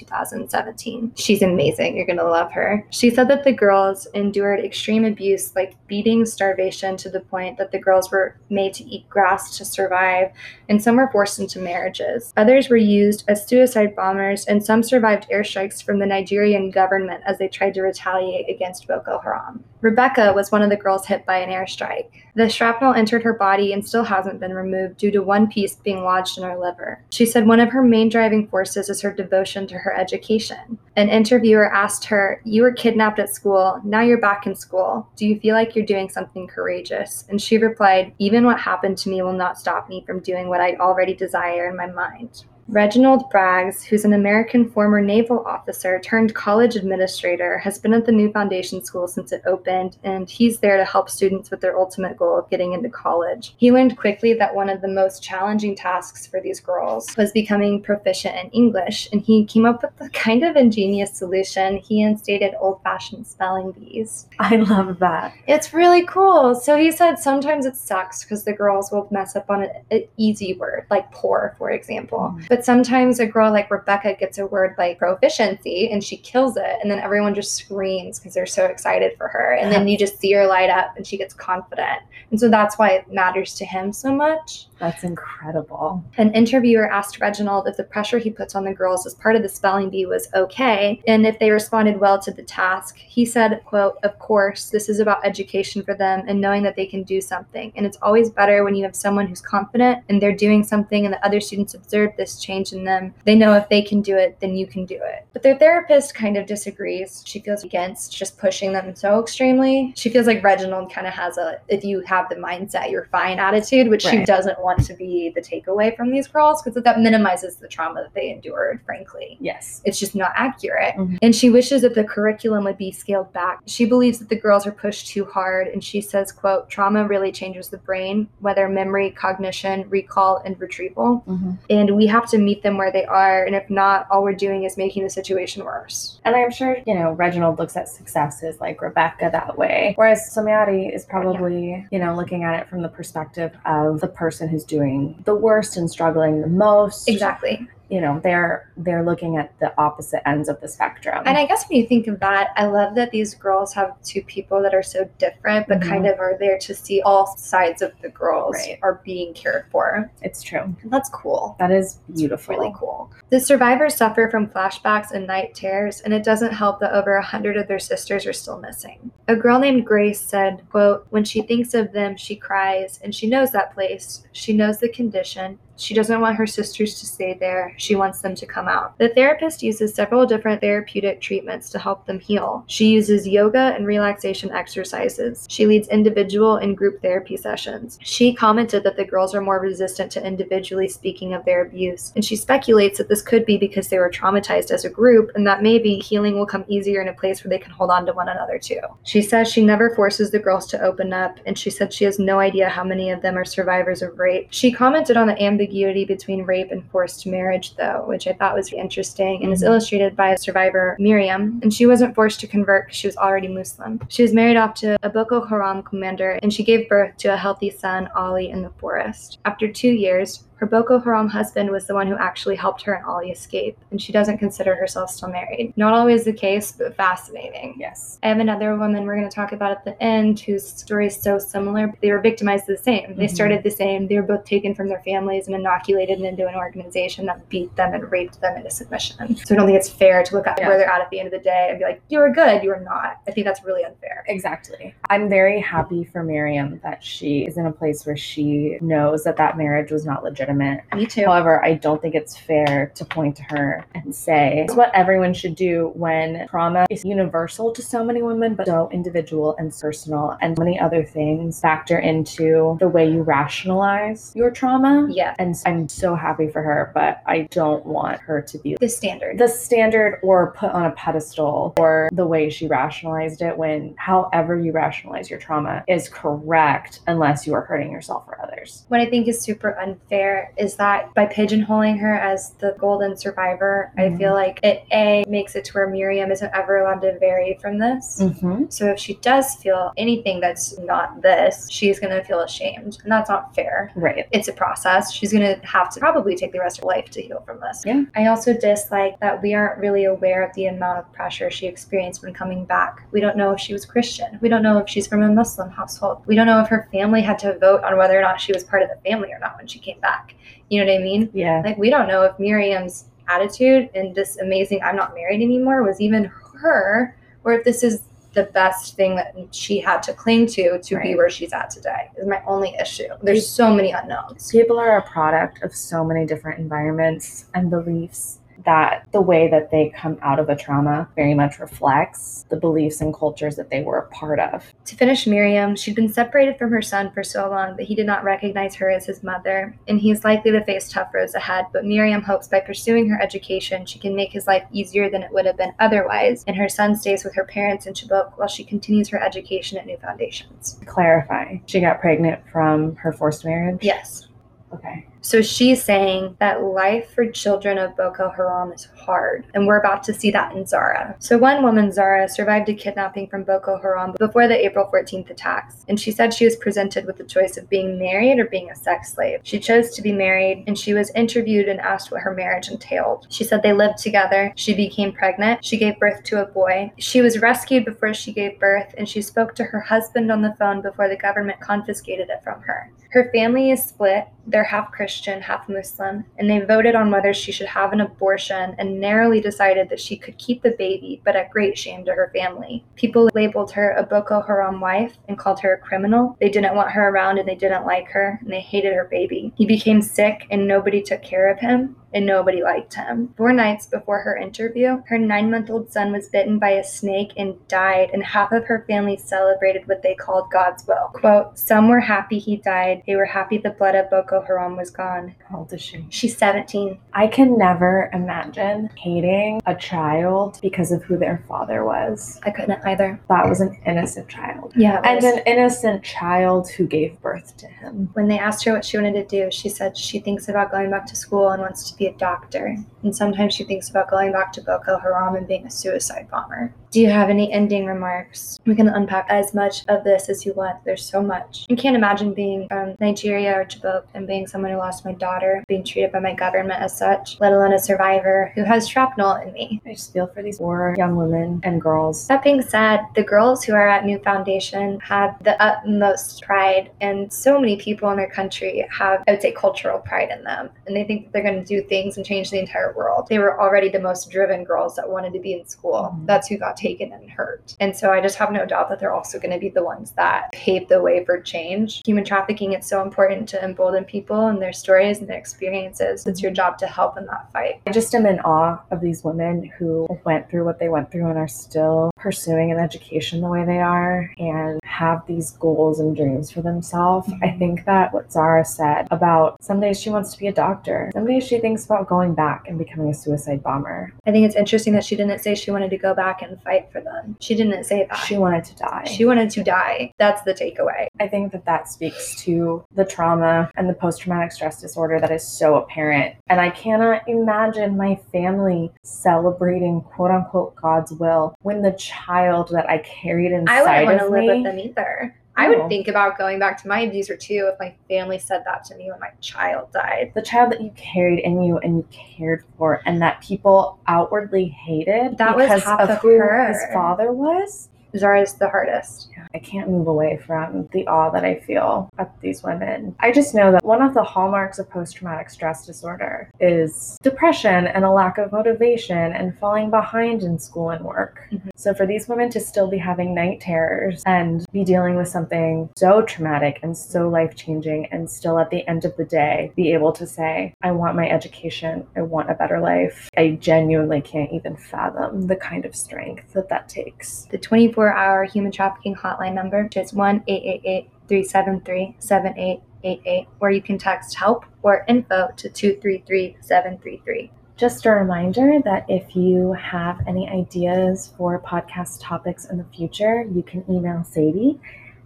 2017. 0.62 1.14
She's 1.16 1.42
amazing. 1.42 1.96
You're 1.96 2.06
going 2.06 2.18
to 2.18 2.24
love 2.24 2.52
her. 2.52 2.86
She 2.90 3.10
said 3.10 3.28
that 3.30 3.44
the 3.44 3.52
girls 3.52 4.06
endured 4.14 4.60
extreme 4.60 5.06
abuse 5.06 5.56
like 5.56 5.76
beating, 5.88 6.26
starvation, 6.26 6.98
to 6.98 7.10
the 7.10 7.20
point 7.20 7.58
that 7.58 7.72
the 7.72 7.80
girls 7.80 8.12
were 8.12 8.38
made 8.50 8.74
to 8.76 8.84
eat 8.84 9.10
grass 9.10 9.58
to 9.58 9.66
survive, 9.66 10.32
and 10.70 10.82
some 10.82 10.96
were 10.96 11.12
forced 11.12 11.40
into 11.40 11.60
marriages. 11.60 12.34
Others 12.38 12.70
were 12.70 12.78
used 12.78 13.24
as 13.28 13.48
suicide 13.48 13.96
bombers, 13.96 14.46
and 14.46 14.64
some 14.64 14.84
survived 14.84 15.28
airstrikes 15.32 15.84
from 15.84 16.00
the 16.00 16.06
Nigerian 16.06 16.72
government 16.72 17.24
as 17.26 17.38
they 17.38 17.48
tried 17.48 17.74
to 17.76 17.82
retaliate 17.82 18.50
against 18.50 18.88
Boko 18.88 19.20
Haram. 19.20 19.64
Rebecca 19.82 20.32
was 20.34 20.52
one 20.52 20.62
of 20.62 20.70
the 20.70 20.78
girls 20.78 21.08
hit 21.08 21.26
by 21.26 21.38
an 21.38 21.50
airstrike. 21.50 22.12
The 22.36 22.50
shrapnel 22.50 22.94
entered 22.94 23.24
her 23.24 23.34
body 23.34 23.74
and 23.74 23.86
still 23.86 24.04
hasn't 24.04 24.40
been 24.40 24.54
removed 24.54 24.98
due 24.98 25.12
to 25.12 25.22
one 25.22 25.48
piece 25.48 25.76
being 25.76 26.04
lodged 26.04 26.38
in 26.38 26.44
her 26.44 26.58
liver. 26.58 27.04
She 27.10 27.26
said 27.26 27.48
one 27.48 27.60
of 27.60 27.72
her 27.72 27.84
main 27.84 28.10
driving 28.10 28.48
forces 28.48 28.90
is 28.90 29.02
her 29.02 29.12
devotion 29.12 29.68
to 29.68 29.78
her 29.78 29.94
education. 29.94 30.78
An 30.96 31.10
interviewer 31.10 31.74
asked 31.74 32.06
her, 32.06 32.42
You 32.44 32.64
were 32.64 32.72
kidnapped 32.72 33.20
at 33.20 33.34
school, 33.34 33.82
now 33.84 34.02
you're 34.02 34.22
back 34.22 34.48
in 34.48 34.56
school. 34.56 35.08
Do 35.16 35.26
you 35.26 35.40
feel 35.40 35.56
like 35.56 35.76
you're 35.76 35.86
doing 35.86 36.10
something 36.10 36.48
courageous? 36.48 37.26
And 37.30 37.42
she 37.42 37.58
replied, 37.58 38.14
Even 38.20 38.46
what 38.46 38.60
happened 38.60 38.98
to 39.00 39.10
me 39.10 39.22
will 39.22 39.34
not 39.34 39.60
stop 39.60 39.90
me 39.90 40.04
from 40.06 40.20
doing 40.20 40.48
what 40.48 40.62
I 40.62 40.76
already 40.76 41.14
desire 41.14 41.70
in 41.70 41.76
my 41.76 41.88
mind. 41.88 42.46
Reginald 42.72 43.30
Braggs, 43.30 43.84
who's 43.84 44.06
an 44.06 44.14
American 44.14 44.70
former 44.70 45.02
naval 45.02 45.44
officer 45.46 46.00
turned 46.00 46.34
college 46.34 46.78
administrator, 46.78 47.58
has 47.58 47.78
been 47.78 47.94
at 47.94 48.06
the 48.06 48.14
new 48.14 48.32
foundation 48.32 48.82
school 48.82 49.10
since 49.10 49.34
it 49.34 49.42
opened, 49.46 49.98
and 50.06 50.30
he's 50.30 50.60
there 50.60 50.78
to 50.78 50.86
help 50.86 51.10
students 51.10 51.52
with 51.52 51.60
their 51.60 51.78
ultimate 51.78 52.16
goal 52.16 52.40
of 52.40 52.50
getting 52.50 52.72
into 52.72 52.88
college. 52.88 53.54
He 53.58 53.74
learned 53.74 53.98
quickly 53.98 54.34
that 54.36 54.56
one 54.56 54.70
of 54.70 54.80
the 54.80 54.88
most 54.88 55.22
challenging 55.22 55.76
tasks 55.76 56.26
for 56.26 56.40
these 56.40 56.62
girls 56.62 57.14
was 57.18 57.34
becoming 57.34 57.82
proficient 57.82 58.38
in 58.38 58.50
English, 58.52 59.10
and 59.12 59.20
he 59.20 59.44
came 59.44 59.66
up 59.66 59.82
with 59.82 59.92
a 60.00 60.10
kind 60.12 60.46
of 60.46 60.56
ingenious 60.56 61.14
solution. 61.14 61.76
He 61.80 62.02
instated 62.02 62.54
old 62.58 62.82
fashioned 62.84 63.28
spelling 63.28 63.74
bees. 63.74 64.28
I 64.40 64.56
love 64.56 65.00
that. 65.00 65.34
It's 65.46 65.74
really 65.74 66.06
cool. 66.06 66.56
So 66.56 66.78
he 66.78 66.94
said 66.94 67.16
sometimes 67.16 67.66
it 67.66 67.76
sucks 67.76 68.24
because 68.24 68.46
the 68.46 68.54
girls 68.54 68.94
will 68.94 69.10
mess 69.12 69.36
up 69.36 69.50
on 69.50 69.68
an 69.92 70.04
easy 70.16 70.54
word, 70.54 70.86
like 70.90 71.12
poor, 71.12 71.54
for 71.58 71.70
example. 71.70 72.34
Mm. 72.38 72.61
But 72.62 72.66
sometimes 72.68 73.20
a 73.20 73.26
girl 73.26 73.52
like 73.52 73.72
Rebecca 73.72 74.14
gets 74.14 74.38
a 74.38 74.46
word 74.46 74.76
like 74.78 75.00
proficiency 75.00 75.90
and 75.92 76.04
she 76.04 76.16
kills 76.18 76.58
it, 76.58 76.78
and 76.80 76.92
then 76.92 77.00
everyone 77.00 77.34
just 77.34 77.56
screams 77.56 78.20
because 78.20 78.36
they're 78.36 78.46
so 78.46 78.66
excited 78.66 79.18
for 79.18 79.28
her. 79.30 79.54
And 79.56 79.72
then 79.72 79.88
you 79.88 79.98
just 79.98 80.20
see 80.20 80.32
her 80.34 80.46
light 80.46 80.70
up 80.70 80.96
and 80.96 81.08
she 81.08 81.18
gets 81.18 81.34
confident. 81.34 82.04
And 82.30 82.40
so 82.40 82.52
that's 82.52 82.78
why 82.78 82.92
it 82.92 83.12
matters 83.12 83.56
to 83.56 83.66
him 83.66 83.92
so 83.92 84.14
much. 84.14 84.68
That's 84.82 85.04
incredible. 85.04 86.04
An 86.18 86.34
interviewer 86.34 86.92
asked 86.92 87.20
Reginald 87.20 87.68
if 87.68 87.78
the 87.78 87.84
pressure 87.84 88.18
he 88.18 88.32
puts 88.32 88.56
on 88.56 88.66
the 88.66 88.74
girls 88.74 89.06
as 89.06 89.14
part 89.14 89.36
of 89.36 89.44
the 89.44 89.50
spelling 89.50 89.90
bee 89.90 90.06
was 90.06 90.28
okay, 90.34 91.02
and 91.08 91.26
if 91.26 91.40
they 91.40 91.52
responded 91.52 92.00
well 92.00 92.20
to 92.20 92.32
the 92.32 92.44
task. 92.44 92.98
He 92.98 93.26
said, 93.26 93.62
quote, 93.66 93.98
Of 94.04 94.18
course, 94.20 94.70
this 94.70 94.90
is 94.90 95.00
about 95.00 95.26
education 95.26 95.84
for 95.84 95.94
them 95.94 96.24
and 96.28 96.42
knowing 96.42 96.64
that 96.64 96.76
they 96.76 96.86
can 96.86 97.04
do 97.04 97.22
something. 97.22 97.72
And 97.76 97.86
it's 97.86 97.98
always 98.02 98.30
better 98.30 98.64
when 98.64 98.76
you 98.76 98.84
have 98.84 98.96
someone 98.96 99.28
who's 99.28 99.42
confident 99.42 100.04
and 100.10 100.22
they're 100.22 100.36
doing 100.36 100.64
something 100.64 101.06
and 101.06 101.14
the 101.14 101.26
other 101.26 101.40
students 101.40 101.74
observe 101.74 102.12
this 102.18 102.40
change 102.40 102.74
in 102.74 102.84
them. 102.84 103.14
They 103.26 103.36
know 103.36 103.54
if 103.54 103.70
they 103.70 103.82
can 103.82 104.02
do 104.02 104.18
it, 104.18 104.40
then 104.40 104.56
you 104.56 104.66
can 104.66 104.86
do 104.86 104.96
it. 104.96 105.28
But 105.34 105.44
their 105.44 105.58
therapist 105.58 106.16
kind 106.16 106.38
of 106.38 106.48
disagrees. 106.48 107.24
She 107.26 107.40
feels 107.40 107.64
against 107.64 108.16
just 108.16 108.38
pushing 108.38 108.74
them 108.74 108.96
so 108.96 109.22
extremely. 109.22 109.94
She 109.96 110.10
feels 110.10 110.28
like 110.28 110.44
Reginald 110.44 110.92
kind 110.92 111.08
of 111.08 111.14
has 111.14 111.38
a 111.38 111.60
if 111.68 111.84
you 111.84 112.02
have 112.02 112.30
the 112.30 112.36
mindset, 112.36 112.90
you're 112.90 113.06
fine 113.06 113.40
attitude, 113.40 113.90
which 113.90 114.04
she 114.04 114.24
doesn't 114.26 114.60
want 114.62 114.71
to 114.80 114.94
be 114.94 115.32
the 115.34 115.42
takeaway 115.42 115.96
from 115.96 116.12
these 116.12 116.28
girls 116.28 116.62
because 116.62 116.82
that 116.84 117.00
minimizes 117.00 117.58
the 117.58 117.68
trauma 117.68 118.02
that 118.02 118.14
they 118.14 118.30
endured, 118.32 118.82
frankly. 118.86 119.38
Yes. 119.40 119.82
It's 119.86 120.00
just 120.00 120.16
not 120.16 120.32
accurate. 120.36 120.96
Mhm. 120.96 121.18
And 121.22 121.36
she 121.36 121.50
wishes 121.50 121.82
that 121.82 121.96
the 121.96 122.04
curriculum 122.04 122.64
would 122.66 122.78
be 122.78 122.92
scaled 122.92 123.32
back. 123.34 123.60
She 123.66 123.86
believes 123.86 124.20
that 124.20 124.30
the 124.30 124.36
girls 124.36 124.66
are 124.68 124.72
pushed 124.72 125.08
too 125.08 125.26
hard 125.26 125.68
and 125.68 125.84
she 125.84 126.02
says, 126.02 126.32
quote, 126.32 126.70
trauma 126.70 127.06
really 127.06 127.32
changes 127.32 127.70
the 127.70 127.78
brain, 127.78 128.28
whether 128.40 128.68
memory, 128.68 129.12
cognition, 129.12 129.86
recall, 129.90 130.42
and 130.46 130.60
retrieval. 130.60 131.24
Mhm. 131.28 131.58
And 131.70 131.96
we 131.96 132.08
have 132.08 132.28
to 132.30 132.38
meet 132.38 132.64
them 132.64 132.78
where 132.78 132.92
they 132.92 133.06
are. 133.06 133.44
And 133.44 133.56
if 133.56 133.70
not, 133.70 134.08
all 134.10 134.24
we're 134.24 134.34
doing 134.34 134.64
is 134.64 134.78
making 134.78 135.04
the 135.04 135.10
situation 135.10 135.64
worse. 135.66 136.20
And 136.26 136.36
I'm 136.36 136.52
sure, 136.52 136.78
you 136.86 136.96
know, 136.96 137.12
Reginald 137.12 137.60
looks 137.60 137.76
at 137.78 137.88
successes 137.90 138.60
like 138.60 138.82
Rebecca 138.82 139.30
that 139.32 139.58
way. 139.58 139.94
Whereas 139.96 140.32
Somiati 140.36 140.94
is 140.94 141.06
probably, 141.06 141.86
you 141.92 142.00
know, 142.00 142.16
looking 142.16 142.44
at 142.44 142.60
it 142.60 142.70
from 142.70 142.82
the 142.82 142.90
perspective 142.90 143.52
of 143.66 144.00
the 144.02 144.08
person 144.08 144.48
who's 144.50 144.61
doing 144.64 145.22
the 145.26 145.36
worst 145.36 145.78
and 145.78 145.90
struggling 145.90 146.42
the 146.42 146.48
most. 146.48 147.08
Exactly. 147.10 147.68
You 147.90 148.00
know, 148.00 148.22
they're 148.24 148.70
they're 148.78 149.04
looking 149.04 149.36
at 149.36 149.52
the 149.60 149.78
opposite 149.78 150.26
ends 150.26 150.48
of 150.48 150.62
the 150.62 150.68
spectrum. 150.70 151.24
And 151.26 151.38
I 151.38 151.46
guess 151.46 151.66
when 151.68 151.82
you 151.82 151.86
think 151.88 152.08
of 152.08 152.22
that, 152.22 152.52
I 152.56 152.66
love 152.68 152.96
that 152.96 153.12
these 153.12 153.36
girls 153.36 153.74
have 153.74 154.02
two 154.02 154.22
people 154.22 154.62
that 154.62 154.74
are 154.74 154.82
so 154.82 155.10
different, 155.18 155.68
but 155.68 155.82
Mhm. 155.82 155.90
kind 155.90 156.08
of 156.08 156.18
are 156.18 156.38
there 156.40 156.58
to 156.60 156.74
see 156.74 157.02
all 157.02 157.28
sides 157.36 157.82
of 157.82 157.92
the 158.02 158.08
girls 158.08 158.56
Right. 158.56 158.80
are 158.82 159.02
being 159.04 159.34
cared 159.34 159.66
for. 159.72 160.10
it's 160.22 160.42
true. 160.42 160.74
That's 160.86 161.10
cool. 161.10 161.58
That 161.60 161.72
is 161.72 161.98
It's 162.08 162.20
beautiful. 162.22 162.56
really 162.56 162.74
cool. 162.78 163.12
The 163.30 163.42
survivors 163.42 163.96
suffer 163.96 164.30
from 164.30 164.48
flashbacks 164.48 165.12
and 165.12 165.28
night 165.28 165.54
terrors, 165.54 166.00
and 166.00 166.14
it 166.14 166.24
doesn't 166.24 166.54
help 166.54 166.80
that 166.80 166.94
over 166.94 167.16
a 167.18 167.22
hundred 167.22 167.58
of 167.58 167.68
their 167.68 167.80
sisters 167.80 168.26
are 168.26 168.32
still 168.34 168.58
missing. 168.58 169.12
A 169.32 169.36
girl 169.38 169.60
named 169.60 169.86
Grace 169.86 170.20
said, 170.20 170.62
quote, 170.72 171.08
When 171.10 171.24
she 171.24 171.42
thinks 171.42 171.74
of 171.74 171.94
them, 171.94 172.18
she 172.18 172.36
cries, 172.36 173.00
and 173.02 173.16
she 173.16 173.28
knows 173.28 173.52
that 173.52 173.74
place. 173.74 174.26
She 174.34 174.52
knows 174.52 174.80
the 174.80 174.90
condition. 174.90 175.58
She 175.82 175.96
doesn't 175.96 176.22
want 176.22 176.36
her 176.36 176.46
sisters 176.46 177.00
to 177.00 177.08
stay 177.08 177.34
there. 177.34 177.74
She 177.78 177.96
wants 177.96 178.22
them 178.22 178.36
to 178.36 178.46
come 178.46 178.68
out. 178.68 178.98
The 179.00 179.10
therapist 179.10 179.64
uses 179.64 179.96
several 179.96 180.28
different 180.28 180.62
therapeutic 180.62 181.22
treatments 181.22 181.72
to 181.72 181.80
help 181.80 182.06
them 182.06 182.20
heal. 182.20 182.64
She 182.68 182.90
uses 182.90 183.28
yoga 183.28 183.74
and 183.76 183.88
relaxation 183.88 184.52
exercises. 184.52 185.48
She 185.50 185.66
leads 185.66 185.88
individual 185.88 186.58
and 186.58 186.78
group 186.78 187.02
therapy 187.02 187.36
sessions. 187.36 187.98
She 188.04 188.32
commented 188.32 188.84
that 188.84 188.96
the 188.96 189.06
girls 189.06 189.34
are 189.34 189.42
more 189.42 189.60
resistant 189.60 190.12
to 190.12 190.26
individually 190.26 190.88
speaking 190.88 191.34
of 191.34 191.46
their 191.46 191.66
abuse, 191.66 192.14
and 192.16 192.24
she 192.24 192.36
speculates 192.36 193.00
that 193.00 193.10
this 193.10 193.24
could 193.24 193.46
be 193.46 193.58
because 193.58 193.88
they 193.88 193.98
were 193.98 194.12
traumatized 194.12 194.70
as 194.70 194.86
a 194.86 194.90
group 194.90 195.32
and 195.34 195.48
that 195.48 195.64
maybe 195.64 195.96
healing 195.96 196.38
will 196.38 196.46
come 196.46 196.66
easier 196.68 197.02
in 197.02 197.08
a 197.08 197.14
place 197.14 197.44
where 197.44 197.50
they 197.50 197.58
can 197.58 197.72
hold 197.72 197.90
on 197.90 198.06
to 198.06 198.14
one 198.14 198.30
another 198.30 198.60
too. 198.60 198.82
She 199.04 199.21
says 199.22 199.52
she 199.52 199.64
never 199.64 199.90
forces 199.96 200.32
the 200.32 200.40
girls 200.40 200.66
to 200.68 200.82
open 200.82 201.14
up, 201.14 201.40
and 201.46 201.58
she 201.58 201.70
said 201.70 201.94
she 201.94 202.06
has 202.06 202.20
no 202.20 202.40
idea 202.40 202.70
how 202.70 202.84
many 202.84 203.10
of 203.12 203.22
them 203.22 203.38
are 203.38 203.46
survivors 203.46 204.02
of 204.02 204.18
rape. 204.20 204.48
She 204.52 204.72
commented 204.72 205.18
on 205.18 205.28
the 205.28 205.42
ambiguity 205.42 206.06
between 206.06 206.44
rape 206.44 206.72
and 206.72 206.84
forced 206.92 207.26
marriage, 207.28 207.76
though, 207.76 208.04
which 208.08 208.28
I 208.28 208.34
thought 208.34 208.56
was 208.56 208.72
interesting 208.72 209.44
and 209.44 209.52
is 209.52 209.62
Mhm. 209.64 209.68
illustrated 209.68 210.16
by 210.16 210.32
a 210.32 210.38
survivor 210.38 210.96
Miriam. 211.00 211.60
And 211.64 211.74
she 211.74 211.86
wasn't 211.86 212.16
forced 212.16 212.40
to 212.42 212.48
convert 212.48 212.86
because 212.88 212.98
she 212.98 213.08
was 213.08 213.18
already 213.18 213.48
Muslim. 213.48 214.00
She 214.10 214.22
was 214.24 214.34
married 214.34 214.58
off 214.58 214.74
to 214.76 214.98
a 215.04 215.10
Boko 215.10 215.46
Haram 215.46 215.84
commander, 215.84 216.40
and 216.42 216.54
she 216.54 216.64
gave 216.64 216.88
birth 216.90 217.18
to 217.18 217.30
a 217.34 217.38
healthy 217.38 217.70
son, 217.70 218.10
Ali, 218.16 218.50
in 218.50 218.62
the 218.62 218.72
forest. 218.80 219.40
After 219.46 219.68
two 219.68 219.92
years, 219.92 220.44
her 220.62 220.68
Boko 220.68 221.00
Haram 221.00 221.28
husband 221.28 221.72
was 221.72 221.88
the 221.88 221.96
one 221.96 222.06
who 222.06 222.16
actually 222.18 222.56
helped 222.56 222.84
her 222.84 222.94
and 222.94 223.04
Ali 223.04 223.32
escape, 223.32 223.80
and 223.90 224.00
she 224.00 224.12
doesn't 224.14 224.38
consider 224.38 224.76
herself 224.76 225.10
still 225.10 225.28
married. 225.30 225.74
Not 225.76 225.92
always 225.94 226.24
the 226.24 226.34
case, 226.34 226.72
but 226.72 226.96
fascinating. 226.96 227.74
Yes. 227.80 228.20
I 228.22 228.28
have 228.28 228.38
another 228.38 228.76
woman 228.78 229.06
we're 229.06 229.16
going 229.16 229.28
to 229.28 229.34
talk 229.36 229.54
about 229.54 229.72
at 229.72 229.84
the 229.86 230.00
end 230.04 230.40
whose 230.40 230.64
story 230.68 231.08
is 231.08 231.16
so 231.20 231.40
similar. 231.40 231.92
They 232.04 232.12
were 232.12 232.20
victimized 232.20 232.68
the 232.68 232.78
same. 232.78 233.16
They 233.18 233.26
Mhm. 233.26 233.32
started 233.34 233.64
the 233.64 233.72
same. 233.72 234.06
They 234.08 234.18
were 234.18 234.22
both 234.28 234.46
taken 234.46 234.76
from 234.76 234.88
their 234.88 235.00
families 235.00 235.48
and 235.48 235.56
inoculated 235.56 236.22
into 236.22 236.48
an 236.48 236.54
organization 236.54 237.26
that 237.26 237.50
beat 237.50 237.76
them 237.76 237.96
and 237.96 238.12
raped 238.12 238.40
them 238.40 238.56
into 238.56 238.70
submission. 238.70 239.36
So 239.38 239.56
I 239.56 239.58
don't 239.58 239.66
think 239.66 239.80
it's 239.80 239.90
fair 239.90 240.22
to 240.22 240.36
look 240.36 240.46
at 240.46 240.60
Yeah. 240.60 240.68
where 240.68 240.78
they're 240.78 240.92
at 240.92 241.02
at 241.02 241.10
the 241.10 241.20
end 241.20 241.26
of 241.26 241.32
the 241.34 241.40
day 241.44 241.70
and 241.72 241.80
be 241.80 241.86
like, 241.86 242.02
you 242.10 242.20
were 242.20 242.30
good, 242.30 242.62
you 242.64 242.70
were 242.70 242.80
not. 242.80 243.18
I 243.28 243.32
think 243.32 243.48
that's 243.48 243.66
really 243.66 243.84
unfair. 243.84 244.24
Exactly. 244.28 244.94
I'm 245.10 245.28
very 245.28 245.60
happy 245.60 246.04
for 246.04 246.22
Miriam 246.22 246.80
that 246.84 247.04
she 247.04 247.46
is 247.48 247.58
in 247.58 247.66
a 247.66 247.72
place 247.72 248.06
where 248.06 248.16
she 248.16 248.78
knows 248.80 249.24
that 249.24 249.38
that 249.38 249.58
marriage 249.58 249.92
was 249.92 250.06
not 250.06 250.24
legitimate. 250.24 250.51
Me 250.96 251.06
too. 251.06 251.26
However, 251.26 251.64
I 251.64 251.74
don't 251.74 252.02
think 252.02 252.16
it's 252.16 252.38
fair 252.38 252.92
to 252.96 253.06
point 253.06 253.36
to 253.38 253.44
her 253.44 253.86
and 253.96 254.14
say 254.14 254.64
it's 254.66 254.76
what 254.76 254.92
everyone 254.94 255.34
should 255.34 255.56
do 255.56 255.92
when 255.96 256.48
trauma 256.48 256.86
is 256.90 257.04
universal 257.06 257.72
to 257.72 257.82
so 257.82 258.04
many 258.04 258.22
women, 258.22 258.56
but 258.56 258.66
so 258.68 258.90
individual 258.92 259.56
and 259.58 259.72
personal, 259.80 260.38
and 260.42 260.58
many 260.58 260.80
other 260.80 261.04
things 261.04 261.60
factor 261.60 261.98
into 262.00 262.78
the 262.80 262.88
way 262.88 263.10
you 263.10 263.22
rationalize 263.22 264.32
your 264.36 264.52
trauma. 264.52 265.08
Yeah. 265.10 265.36
And 265.40 265.56
I'm 265.66 265.88
so 265.88 266.16
happy 266.16 266.48
for 266.50 266.62
her, 266.62 266.92
but 266.94 267.22
I 267.26 267.48
don't 267.52 267.86
want 267.86 268.20
her 268.22 268.42
to 268.42 268.58
be 268.60 268.76
The 268.80 268.90
standard. 268.90 269.38
the 269.38 269.48
standard 269.48 270.20
or 270.24 270.52
put 270.52 270.72
on 270.72 270.86
a 270.86 270.92
pedestal 270.92 271.74
or 271.78 272.10
the 272.12 272.26
way 272.26 272.50
she 272.50 272.68
rationalized 272.68 273.42
it 273.42 273.58
when 273.58 273.94
however 273.98 274.60
you 274.60 274.72
rationalize 274.72 275.30
your 275.30 275.40
trauma 275.40 275.84
is 275.88 276.10
correct 276.10 277.00
unless 277.08 277.46
you 277.48 277.54
are 277.54 277.62
hurting 277.62 277.92
yourself 277.92 278.24
or 278.28 278.40
others. 278.42 278.86
what 278.90 279.00
I 279.00 279.06
think 279.10 279.28
is 279.28 279.40
super 279.42 279.78
unfair 279.80 280.41
is 280.58 280.76
that 280.76 281.14
by 281.14 281.26
pigeonholing 281.26 282.00
her 282.00 282.16
as 282.16 282.52
the 282.60 282.76
golden 282.80 283.16
survivor, 283.18 283.92
I 283.98 284.04
Mhm. 284.04 284.18
feel 284.18 284.34
like 284.34 284.60
it 284.64 284.84
A 284.92 285.24
makes 285.28 285.56
it 285.56 285.66
to 285.66 285.74
where 285.74 285.88
Miriam 285.88 286.32
isn't 286.32 286.52
ever 286.54 286.78
allowed 286.78 287.02
to 287.02 287.18
vary 287.20 287.58
from 287.62 287.78
this. 287.80 288.20
Mm-hmm. 288.22 288.66
So 288.70 288.88
if 288.88 289.00
she 289.00 289.16
does 289.16 289.56
feel 289.56 289.92
anything 289.98 290.40
that's 290.40 290.78
not 290.80 291.22
this, 291.22 291.68
she's 291.70 292.00
going 292.00 292.14
to 292.14 292.24
feel 292.24 292.40
ashamed. 292.42 292.98
And 293.04 293.12
that's 293.12 293.30
not 293.30 293.54
fair. 293.56 293.92
Right. 293.96 294.28
It's 294.32 294.48
a 294.48 294.54
process. 294.54 295.12
She's 295.12 295.32
going 295.32 295.44
to 295.46 295.66
have 295.66 295.90
to 295.94 296.00
probably 296.00 296.36
take 296.36 296.52
the 296.52 296.60
rest 296.60 296.78
of 296.80 296.84
her 296.84 296.88
life 296.88 297.10
to 297.12 297.22
heal 297.22 297.42
from 297.46 297.60
this. 297.60 297.84
Yeah. 297.86 298.04
I 298.16 298.28
also 298.28 298.54
dislike 298.54 299.20
that 299.20 299.42
we 299.42 299.54
aren't 299.54 299.80
really 299.80 300.06
aware 300.06 300.44
of 300.44 300.54
the 300.54 300.68
amount 300.68 301.00
of 301.00 301.12
pressure 301.14 301.50
she 301.50 301.68
experienced 301.68 302.24
when 302.24 302.34
coming 302.34 302.66
back. 302.66 303.04
We 303.12 303.22
don't 303.22 303.38
know 303.38 303.52
if 303.52 303.60
she 303.60 303.74
was 303.74 303.86
Christian. 303.86 304.38
We 304.42 304.50
don't 304.50 304.64
know 304.64 304.78
if 304.78 304.90
she's 304.90 305.08
from 305.08 305.24
a 305.24 305.30
Muslim 305.30 305.70
household. 305.70 306.22
We 306.26 306.36
don't 306.36 306.48
know 306.48 306.60
if 306.62 306.68
her 306.70 306.88
family 306.92 307.22
had 307.22 307.40
to 307.40 307.58
vote 307.60 307.84
on 307.84 307.98
whether 307.98 308.18
or 308.18 308.22
not 308.22 308.40
she 308.40 308.54
was 308.54 308.64
part 308.64 308.82
of 308.84 308.90
the 308.90 309.10
family 309.10 309.32
or 309.32 309.40
not 309.40 309.58
when 309.58 309.68
she 309.68 309.80
came 309.80 310.00
back. 310.00 310.31
You 310.70 310.80
know 310.80 310.92
what 310.92 311.00
I 311.00 311.04
mean? 311.04 311.30
Yeah. 311.34 311.62
Like, 311.64 311.78
we 311.78 311.90
don't 311.90 312.08
know 312.08 312.24
if 312.24 312.38
Miriam's 312.40 313.06
attitude 313.28 313.90
and 313.96 314.14
this 314.16 314.38
amazing 314.38 314.82
I'm 314.84 314.96
not 314.96 315.14
married 315.14 315.42
anymore 315.42 315.84
was 315.84 316.02
even 316.02 316.26
her, 316.60 317.16
or 317.44 317.54
if 317.54 317.64
this 317.64 317.84
is 317.84 318.04
the 318.34 318.44
best 318.44 318.96
thing 318.96 319.16
that 319.16 319.36
she 319.52 319.80
had 319.80 320.02
to 320.04 320.14
cling 320.14 320.48
to 320.48 320.80
to 320.82 321.00
be 321.02 321.16
where 321.16 321.30
she's 321.30 321.52
at 321.52 321.70
today. 321.70 322.10
Is 322.18 322.28
my 322.28 322.42
only 322.48 322.74
issue. 322.80 323.10
There's 323.22 323.48
so 323.48 323.74
many 323.74 323.92
unknowns. 323.92 324.50
People 324.52 324.80
are 324.80 324.98
a 324.98 325.02
product 325.02 325.62
of 325.64 325.76
so 325.76 326.04
many 326.06 326.26
different 326.26 326.60
environments 326.60 327.46
and 327.54 327.70
beliefs 327.70 328.40
that 328.66 329.06
the 329.12 329.22
way 329.22 329.50
that 329.50 329.72
they 329.72 329.94
come 329.96 330.18
out 330.22 330.40
of 330.40 330.50
a 330.50 330.56
trauma 330.56 331.08
very 331.16 331.34
much 331.34 331.60
reflects 331.60 332.46
the 332.50 332.56
beliefs 332.56 333.02
and 333.02 333.14
cultures 333.14 333.56
that 333.56 333.70
they 333.70 333.82
were 333.82 333.98
a 333.98 334.08
part 334.10 334.40
of. 334.40 334.74
To 334.86 334.96
finish 334.96 335.28
Miriam, 335.28 335.76
she'd 335.76 335.96
been 335.96 336.12
separated 336.12 336.58
from 336.58 336.72
her 336.72 336.82
son 336.82 337.12
for 337.12 337.24
so 337.24 337.50
long 337.50 337.76
that 337.78 337.84
he 337.84 337.96
did 337.96 338.06
not 338.06 338.24
recognize 338.24 338.76
her 338.76 338.90
as 338.90 339.06
his 339.06 339.24
mother, 339.24 339.76
and 339.88 340.00
he 340.00 340.12
is 340.12 340.24
likely 340.24 340.52
to 340.52 340.64
face 340.64 340.90
tough 340.90 341.14
roads 341.14 341.36
ahead. 341.36 341.66
But 341.74 341.86
Miriam 341.86 342.22
hopes 342.22 342.48
by 342.48 342.60
pursuing 342.60 343.10
her 343.10 343.22
education, 343.22 343.86
she 343.86 344.00
can 344.00 344.16
make 344.16 344.32
his 344.32 344.48
life 344.48 344.64
easier 344.72 345.10
than 345.10 345.24
it 345.24 345.32
would 345.32 345.46
have 345.46 345.58
been 345.58 345.74
otherwise, 345.80 346.44
and 346.48 346.56
her 346.56 346.70
son 346.70 346.96
stays 346.96 347.24
with 347.24 347.36
her 347.36 347.46
parents 347.46 347.86
in 347.86 347.94
Chibok 347.94 348.38
while 348.38 348.48
she 348.48 348.64
continues 348.64 349.10
her 349.10 349.22
education 349.22 349.78
at 349.78 349.86
New 349.86 349.98
Foundations. 349.98 350.74
To 350.80 350.86
Clarify. 350.86 351.58
She 351.66 351.80
got 351.80 352.00
pregnant 352.00 352.42
from 352.52 352.96
her 352.98 353.14
forced 353.14 353.46
marriage? 353.46 353.80
Yes. 353.82 354.28
Okay. 354.74 355.08
So 355.24 355.44
she's 355.44 355.84
saying 355.84 356.36
that 356.40 356.64
life 356.64 357.14
for 357.14 357.30
children 357.30 357.78
of 357.78 357.96
Boko 357.96 358.30
Haram 358.30 358.72
is 358.74 358.88
hard, 358.98 359.46
and 359.54 359.68
we're 359.68 359.80
about 359.80 360.02
to 360.04 360.16
see 360.16 360.32
that 360.32 360.56
in 360.56 360.66
Zara. 360.66 361.16
So 361.20 361.38
one 361.38 361.64
woman, 361.64 361.92
Zara, 361.92 362.28
survived 362.28 362.70
a 362.70 362.74
kidnapping 362.74 363.28
from 363.28 363.44
Boko 363.44 363.78
Haram 363.80 364.16
before 364.18 364.48
the 364.48 364.66
April 364.66 364.90
14th 364.92 365.30
attacks, 365.30 365.86
and 365.88 366.00
she 366.00 366.12
said 366.12 366.34
she 366.34 366.46
was 366.46 366.56
presented 366.56 367.06
with 367.06 367.18
the 367.18 367.24
choice 367.24 367.56
of 367.56 367.70
being 367.70 368.00
married 368.00 368.40
or 368.40 368.48
being 368.48 368.72
a 368.72 368.76
sex 368.76 369.14
slave. 369.14 369.42
She 369.44 369.60
chose 369.60 369.92
to 369.92 370.02
be 370.02 370.12
married, 370.12 370.64
and 370.66 370.78
she 370.78 370.96
was 370.96 371.12
interviewed 371.12 371.70
and 371.70 371.80
asked 371.80 372.12
what 372.12 372.22
her 372.22 372.34
marriage 372.34 372.70
entailed. 372.70 373.28
She 373.30 373.44
said 373.44 373.62
they 373.62 373.74
lived 373.74 374.00
together, 374.00 374.52
she 374.56 374.74
became 374.74 375.12
pregnant, 375.12 375.64
she 375.64 375.78
gave 375.78 376.00
birth 376.00 376.24
to 376.24 376.42
a 376.42 376.48
boy. 376.48 376.92
She 376.98 377.22
was 377.22 377.40
rescued 377.40 377.86
before 377.86 378.16
she 378.16 378.34
gave 378.34 378.60
birth, 378.60 378.96
and 378.98 379.08
she 379.08 379.22
spoke 379.22 379.54
to 379.56 379.66
her 379.66 379.82
husband 379.82 380.32
on 380.32 380.42
the 380.42 380.56
phone 380.58 380.82
before 380.82 381.08
the 381.08 381.16
government 381.16 381.60
confiscated 381.60 382.30
it 382.32 382.44
from 382.44 382.62
her. 382.62 382.92
Her 383.12 383.30
family 383.34 383.72
is 383.72 383.84
split. 383.84 384.28
They're 384.48 384.64
half 384.64 384.92
Christian, 384.92 385.42
half 385.42 385.68
Muslim, 385.68 386.24
and 386.40 386.50
they 386.50 386.60
voted 386.60 386.96
on 386.96 387.12
whether 387.12 387.34
she 387.34 387.52
should 387.52 387.68
have 387.68 387.92
an 387.92 388.00
abortion 388.00 388.74
and 388.80 389.02
narrowly 389.02 389.42
decided 389.42 389.90
that 389.90 390.00
she 390.00 390.16
could 390.16 390.38
keep 390.38 390.64
the 390.64 390.76
baby, 390.78 391.22
but 391.26 391.36
at 391.36 391.52
great 391.52 391.78
shame 391.78 392.06
to 392.06 392.14
her 392.14 392.32
family. 392.34 392.86
People 392.96 393.30
labeled 393.36 393.72
her 393.72 393.92
a 393.92 394.04
Boko 394.04 394.42
Haram 394.42 394.80
wife 394.80 395.18
and 395.28 395.38
called 395.38 395.60
her 395.60 395.74
a 395.74 395.78
criminal. 395.78 396.38
They 396.40 396.50
didn't 396.50 396.76
want 396.76 396.92
her 396.92 397.10
around 397.10 397.38
and 397.38 397.48
they 397.48 397.56
didn't 397.56 397.86
like 397.86 398.10
her, 398.12 398.40
and 398.42 398.50
they 398.52 398.62
hated 398.62 398.94
her 398.94 399.10
baby. 399.12 399.52
He 399.58 399.66
became 399.66 400.02
sick 400.02 400.48
and 400.50 400.66
nobody 400.66 401.02
took 401.02 401.22
care 401.22 401.52
of 401.52 401.60
him 401.60 401.98
and 402.14 402.26
nobody 402.26 402.64
liked 402.64 402.94
him. 402.94 403.34
Four 403.38 403.54
nights 403.54 403.86
before 403.86 404.20
her 404.20 404.36
interview, 404.36 405.02
her 405.08 405.18
nine 405.18 405.50
month 405.52 405.70
old 405.70 405.92
son 405.92 406.12
was 406.12 406.30
bitten 406.30 406.60
by 406.60 406.72
a 406.72 406.84
snake 406.84 407.34
and 407.38 407.56
died, 407.68 408.10
and 408.14 408.24
half 408.24 408.52
of 408.52 408.66
her 408.66 408.86
family 408.88 409.18
celebrated 409.18 409.88
what 409.88 410.02
they 410.02 410.16
called 410.16 410.52
God's 410.52 410.86
will. 410.88 411.12
Quote, 411.14 411.58
Some 411.58 411.90
were 411.90 412.00
happy 412.00 412.40
he 412.40 412.58
died. 412.58 413.04
They 413.06 413.16
were 413.16 413.26
happy 413.26 413.58
the 413.58 413.72
blood 413.72 413.96
of 413.96 414.10
Boko 414.10 414.42
Haram 414.42 414.76
was 414.76 414.90
gone. 414.90 415.36
How 415.50 415.60
old 415.60 415.74
is 415.74 415.82
she? 415.82 416.06
She's 416.10 416.38
17. 416.38 417.00
I 417.14 417.28
can 417.28 417.58
never 417.58 418.10
imagine 418.14 418.90
hating 418.96 419.62
a 419.66 419.76
child 419.76 420.60
because 420.62 420.92
of 420.92 421.04
who 421.04 421.18
their 421.18 421.44
father 421.48 421.86
was. 421.86 422.40
I 422.44 422.52
couldn't 422.52 422.84
either. 422.86 423.20
That 423.30 423.48
was 423.48 423.62
an 423.62 423.78
innocent 423.86 424.30
child. 424.30 424.74
Yeah. 424.76 425.02
And 425.04 425.24
an 425.24 425.42
innocent 425.46 426.04
child 426.04 426.70
who 426.70 426.86
gave 426.88 427.20
birth 427.22 427.58
to 427.58 427.68
him. 427.68 428.10
when 428.14 428.28
they 428.28 428.40
asked 428.40 428.64
her 428.66 428.74
what 428.74 428.86
she 428.86 428.98
wanted 428.98 429.14
to 429.14 429.26
do, 429.26 429.52
she 429.52 429.70
said 429.70 429.98
she 429.98 430.20
thinks 430.20 430.48
about 430.50 430.72
going 430.72 430.90
back 430.92 431.06
to 431.08 431.16
school 431.16 431.50
and 431.50 431.62
wants 431.62 431.90
to 431.92 431.98
be 432.02 432.08
a 432.08 432.14
doctor. 432.18 432.78
And 433.04 433.16
sometimes 433.16 433.54
she 433.54 433.64
thinks 433.64 433.90
about 433.90 434.10
going 434.10 434.32
back 434.32 434.52
to 434.54 434.62
Boko 434.62 434.98
Haram 434.98 435.36
and 435.36 435.48
being 435.48 435.68
a 435.68 435.72
suicide 435.72 436.28
bomber. 436.32 436.74
Do 436.92 437.00
you 437.00 437.10
have 437.10 437.30
any 437.30 437.50
ending 437.54 437.86
remarks? 437.86 438.60
We 438.66 438.76
can 438.76 438.90
unpack 438.90 439.28
as 439.30 439.54
much 439.54 439.86
of 439.88 440.04
this 440.04 440.28
as 440.28 440.46
you 440.46 440.52
want. 440.54 440.84
There's 440.84 441.06
so 441.06 441.22
much. 441.22 441.66
I 441.72 441.76
can't 441.76 441.96
imagine 441.96 442.34
being 442.34 442.68
from 442.68 442.96
Nigeria 443.00 443.54
or 443.54 443.64
Chibok 443.64 444.04
and 444.14 444.28
being 444.28 444.46
someone 444.46 444.72
who 444.72 444.78
lost 444.78 445.06
my 445.06 445.14
daughter, 445.14 445.64
being 445.70 445.86
treated 445.86 446.12
by 446.12 446.20
my 446.20 446.34
government 446.34 446.82
as 446.82 446.98
such, 446.98 447.40
let 447.40 447.54
alone 447.54 447.72
a 447.72 447.80
survivor 447.80 448.52
who 448.56 448.66
has 448.66 448.90
shrapnel 448.90 449.36
in 449.36 449.54
me. 449.54 449.82
I 449.86 449.94
just 449.94 450.12
feel 450.12 450.28
for 450.28 450.44
these 450.44 450.58
poor 450.58 450.94
young 450.98 451.16
women 451.16 451.62
and 451.64 451.80
girls. 451.80 452.28
That 452.28 452.44
being 452.44 452.62
said, 452.62 453.00
the 453.16 453.24
girls 453.24 453.64
who 453.64 453.72
are 453.74 453.88
at 453.88 454.04
New 454.04 454.20
Foundation 454.20 455.00
have 455.00 455.42
the 455.46 455.56
utmost 455.64 456.42
pride, 456.42 456.92
and 457.00 457.32
so 457.32 457.58
many 457.58 457.78
people 457.78 458.10
in 458.10 458.18
their 458.18 458.30
country 458.30 458.86
have, 458.92 459.24
I 459.30 459.32
would 459.32 459.42
say, 459.42 459.54
cultural 459.54 460.00
pride 460.00 460.28
in 460.30 460.44
them. 460.44 460.70
And 460.88 460.96
they 460.98 461.06
think 461.06 461.24
that 461.24 461.32
they're 461.32 461.42
going 461.54 461.64
to 461.64 461.66
do 461.66 461.88
things 461.88 462.18
and 462.18 462.26
change 462.26 462.52
the 462.52 462.60
entire 462.60 462.94
world. 462.98 463.28
They 463.30 463.40
were 463.40 463.62
already 463.62 463.88
the 463.88 464.02
most 464.02 464.30
driven 464.30 464.66
girls 464.66 464.98
that 464.98 465.10
wanted 465.10 465.32
to 465.32 465.40
be 465.40 465.54
in 465.54 465.66
school. 465.66 466.14
Mhm. 466.14 466.26
That's 466.26 466.50
who 466.50 466.58
got 466.58 466.81
taken 466.82 467.14
and 467.14 467.30
hurt. 467.30 467.76
And 467.80 467.96
so 467.96 468.12
I 468.12 468.22
just 468.22 468.38
have 468.38 468.52
no 468.52 468.66
doubt 468.66 468.90
that 468.90 469.00
they're 469.00 469.14
also 469.14 469.40
going 469.40 469.52
to 469.52 469.60
be 469.60 469.70
the 469.70 469.84
ones 469.84 470.12
that 470.12 470.52
pave 470.52 470.88
the 470.88 471.02
way 471.02 471.24
for 471.26 471.40
change. 471.40 472.02
Human 472.06 472.26
trafficking, 472.26 472.74
it's 472.74 472.90
so 472.90 473.02
important 473.02 473.48
to 473.50 473.64
embolden 473.64 474.04
people 474.04 474.48
and 474.48 474.62
their 474.62 474.74
stories 474.74 475.20
and 475.20 475.30
their 475.30 475.38
experiences. 475.38 476.26
It's 476.26 476.42
your 476.42 476.52
job 476.52 476.78
to 476.80 476.88
help 476.88 477.18
in 477.18 477.26
that 477.28 477.52
fight. 477.54 477.82
I 477.86 477.92
just 477.92 478.16
am 478.16 478.26
in 478.26 478.40
awe 478.40 478.82
of 478.92 479.02
these 479.02 479.24
women 479.24 479.72
who 479.78 480.08
went 480.26 480.50
through 480.50 480.66
what 480.66 480.80
they 480.80 480.90
went 480.90 481.12
through 481.12 481.28
and 481.30 481.38
are 481.38 481.48
still 481.48 482.12
pursuing 482.18 482.72
an 482.72 482.80
education 482.80 483.42
the 483.42 483.48
way 483.48 483.66
they 483.66 483.80
are 483.80 484.34
and 484.38 484.80
have 484.84 485.26
these 485.28 485.52
goals 485.52 486.00
and 486.00 486.16
dreams 486.16 486.52
for 486.52 486.62
themselves. 486.62 487.32
I 487.42 487.48
mm-hmm. 487.48 487.60
think 487.60 487.86
that 487.86 488.14
what 488.14 488.32
Zara 488.32 488.66
said 488.66 489.08
about 489.12 489.62
some 489.64 489.80
days 489.80 490.00
she 490.00 490.10
wants 490.10 490.34
to 490.34 490.40
be 490.40 490.48
a 490.48 490.54
doctor, 490.54 491.12
some 491.14 491.26
days 491.26 491.46
she 491.46 491.60
thinks 491.60 491.86
about 491.86 492.08
going 492.08 492.34
back 492.34 492.68
and 492.68 492.78
becoming 492.78 493.10
a 493.10 493.14
suicide 493.14 493.64
bomber. 493.64 494.14
I 494.26 494.32
think 494.32 494.46
it's 494.46 494.56
interesting 494.56 494.94
that 494.94 495.06
she 495.06 495.16
didn't 495.16 495.40
say 495.40 495.56
she 495.56 495.72
wanted 495.72 495.90
to 495.92 495.98
go 495.98 496.14
back 496.14 496.42
and 496.42 496.62
fight 496.62 496.71
for 496.92 497.02
them. 497.02 497.36
She 497.40 497.56
didn't 497.56 497.84
say 497.84 498.08
that. 498.10 498.18
She 498.26 498.38
wanted 498.38 498.64
to 498.66 498.76
die. 498.76 499.04
She 499.06 499.26
wanted 499.26 499.50
to 499.52 499.64
die. 499.64 500.12
That's 500.18 500.42
the 500.44 500.54
takeaway. 500.54 501.08
I 501.20 501.28
think 501.28 501.52
that 501.52 501.66
that 501.66 501.88
speaks 501.88 502.36
to 502.44 502.84
the 502.96 503.06
trauma 503.06 503.72
and 503.76 503.90
the 503.90 503.94
post 503.94 504.22
traumatic 504.22 504.52
stress 504.52 504.80
disorder 504.82 505.20
that 505.20 505.32
is 505.32 505.46
so 505.48 505.76
apparent. 505.76 506.36
And 506.48 506.60
I 506.62 506.70
cannot 506.70 507.28
imagine 507.28 507.98
my 507.98 508.20
family 508.32 508.92
celebrating 509.04 510.02
quote 510.02 510.32
unquote 510.32 510.76
God's 510.76 511.12
will 511.12 511.56
when 511.62 511.82
the 511.82 511.92
child 511.94 512.70
that 512.70 512.90
I 512.90 513.00
carried 513.00 513.52
inside 513.52 513.88
I 513.88 514.04
wouldn't 514.04 514.06
want 514.06 514.20
to 514.20 514.26
of 514.26 514.32
live 514.32 514.42
me. 514.42 514.48
with 514.48 514.64
them 514.64 514.80
either. 514.80 515.36
I 515.62 515.70
would 515.70 515.78
oh. 515.80 515.88
think 515.88 516.08
about 516.08 516.38
going 516.38 516.58
back 516.58 516.82
to 516.82 516.88
my 516.88 517.02
abuser 517.02 517.38
too 517.38 517.70
if 517.72 517.80
my 517.80 517.94
family 518.10 518.40
said 518.40 518.64
that 518.66 518.84
to 518.86 518.96
me 518.96 519.12
when 519.12 519.20
my 519.20 519.30
child 519.42 519.92
died. 519.92 520.32
the 520.34 520.42
child 520.42 520.72
that 520.72 520.82
you 520.82 520.92
carried 520.96 521.40
in 521.40 521.62
you 521.62 521.78
and 521.78 521.98
you 521.98 522.08
cared 522.12 522.64
for, 522.78 523.02
and 523.06 523.22
that 523.22 523.42
people 523.42 524.00
outwardly 524.08 524.66
hated 524.66 525.38
That 525.38 525.56
was 525.56 525.66
because 525.66 525.84
half 525.84 526.00
of 526.00 526.10
of 526.10 526.18
who 526.20 526.38
her. 526.40 526.68
his 526.68 526.82
father 526.92 527.32
was. 527.32 527.90
Zara's 528.18 528.54
the 528.54 528.70
hardest. 528.70 529.30
I 529.54 529.60
can't 529.60 529.90
move 529.90 530.08
away 530.08 530.38
from 530.46 530.88
the 530.92 531.08
awe 531.08 531.30
that 531.32 531.44
I 531.44 531.56
feel 531.60 532.10
at 532.18 532.40
these 532.42 532.64
women. 532.64 533.16
I 533.20 533.32
just 533.32 533.54
know 533.54 533.72
that 533.72 533.84
one 533.84 534.02
of 534.02 534.14
the 534.14 534.24
hallmarks 534.24 534.80
of 534.80 534.90
post 534.90 535.16
traumatic 535.16 535.50
stress 535.50 535.86
disorder 535.86 536.50
is 536.60 537.18
depression 537.22 537.88
and 537.88 538.06
a 538.06 538.12
lack 538.12 538.38
of 538.38 538.52
motivation 538.52 539.34
and 539.34 539.58
falling 539.60 539.90
behind 539.90 540.44
in 540.44 540.60
school 540.60 540.90
and 540.92 541.04
work. 541.04 541.42
Mhm. 541.52 541.70
So, 541.76 541.94
for 541.94 542.06
these 542.06 542.28
women 542.28 542.50
to 542.52 542.60
still 542.60 542.90
be 542.90 542.98
having 542.98 543.34
night 543.34 543.60
terrors 543.60 544.24
and 544.26 544.66
be 544.72 544.84
dealing 544.84 545.16
with 545.16 545.28
something 545.28 545.90
so 545.98 546.22
traumatic 546.22 546.80
and 546.84 546.96
so 546.96 547.28
life 547.28 547.56
changing, 547.56 548.08
and 548.12 548.30
still 548.30 548.60
at 548.60 548.70
the 548.70 548.88
end 548.88 549.06
of 549.06 549.16
the 549.18 549.26
day 549.26 549.72
be 549.76 549.94
able 549.94 550.12
to 550.14 550.26
say, 550.28 550.74
I 550.82 550.92
want 550.92 551.16
my 551.16 551.30
education, 551.30 552.06
I 552.16 552.22
want 552.22 552.50
a 552.50 552.54
better 552.56 552.80
life, 552.80 553.30
I 553.38 553.58
genuinely 553.60 554.22
can't 554.22 554.52
even 554.52 554.76
fathom 554.76 555.48
the 555.48 555.56
kind 555.56 555.86
of 555.86 555.96
strength 555.96 556.54
that 556.54 556.70
that 556.70 556.88
takes. 556.90 557.48
The 557.52 557.58
24 557.58 558.01
hour 558.10 558.44
human 558.44 558.72
trafficking 558.72 559.16
hotline 559.16 559.54
number 559.54 559.84
which 559.84 559.98
is 559.98 560.14
1 560.14 560.44
888 560.48 561.10
373 561.28 562.16
7888, 562.20 563.48
where 563.60 563.72
you 563.72 563.82
can 563.82 563.98
text 563.98 564.36
help 564.36 564.66
or 564.82 565.06
info 565.08 565.50
to 565.56 565.70
233 565.70 566.58
733. 566.60 567.52
Just 567.78 568.06
a 568.06 568.12
reminder 568.12 568.80
that 568.84 569.06
if 569.08 569.36
you 569.36 569.72
have 569.74 570.20
any 570.28 570.50
ideas 570.50 571.34
for 571.38 571.60
podcast 571.62 572.20
topics 572.22 572.66
in 572.66 572.78
the 572.78 572.84
future, 572.94 573.44
you 573.44 573.64
can 573.64 573.84
email 573.90 574.24
Sadie 574.24 574.80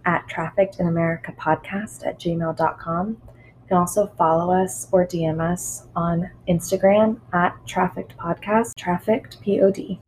at 0.04 0.26
traffickedinamericapodcast 0.28 2.06
at 2.06 2.20
gmail.com. 2.20 3.08
You 3.08 3.68
can 3.68 3.76
also 3.76 4.06
follow 4.16 4.54
us 4.54 4.86
or 4.92 5.04
DM 5.04 5.40
us 5.40 5.88
on 5.96 6.30
Instagram 6.48 7.18
at 7.32 7.54
trafficked 7.66 8.16
podcast, 8.16 8.76
trafficked 8.76 9.40
P 9.42 9.60
O 9.60 9.72
D. 9.72 9.98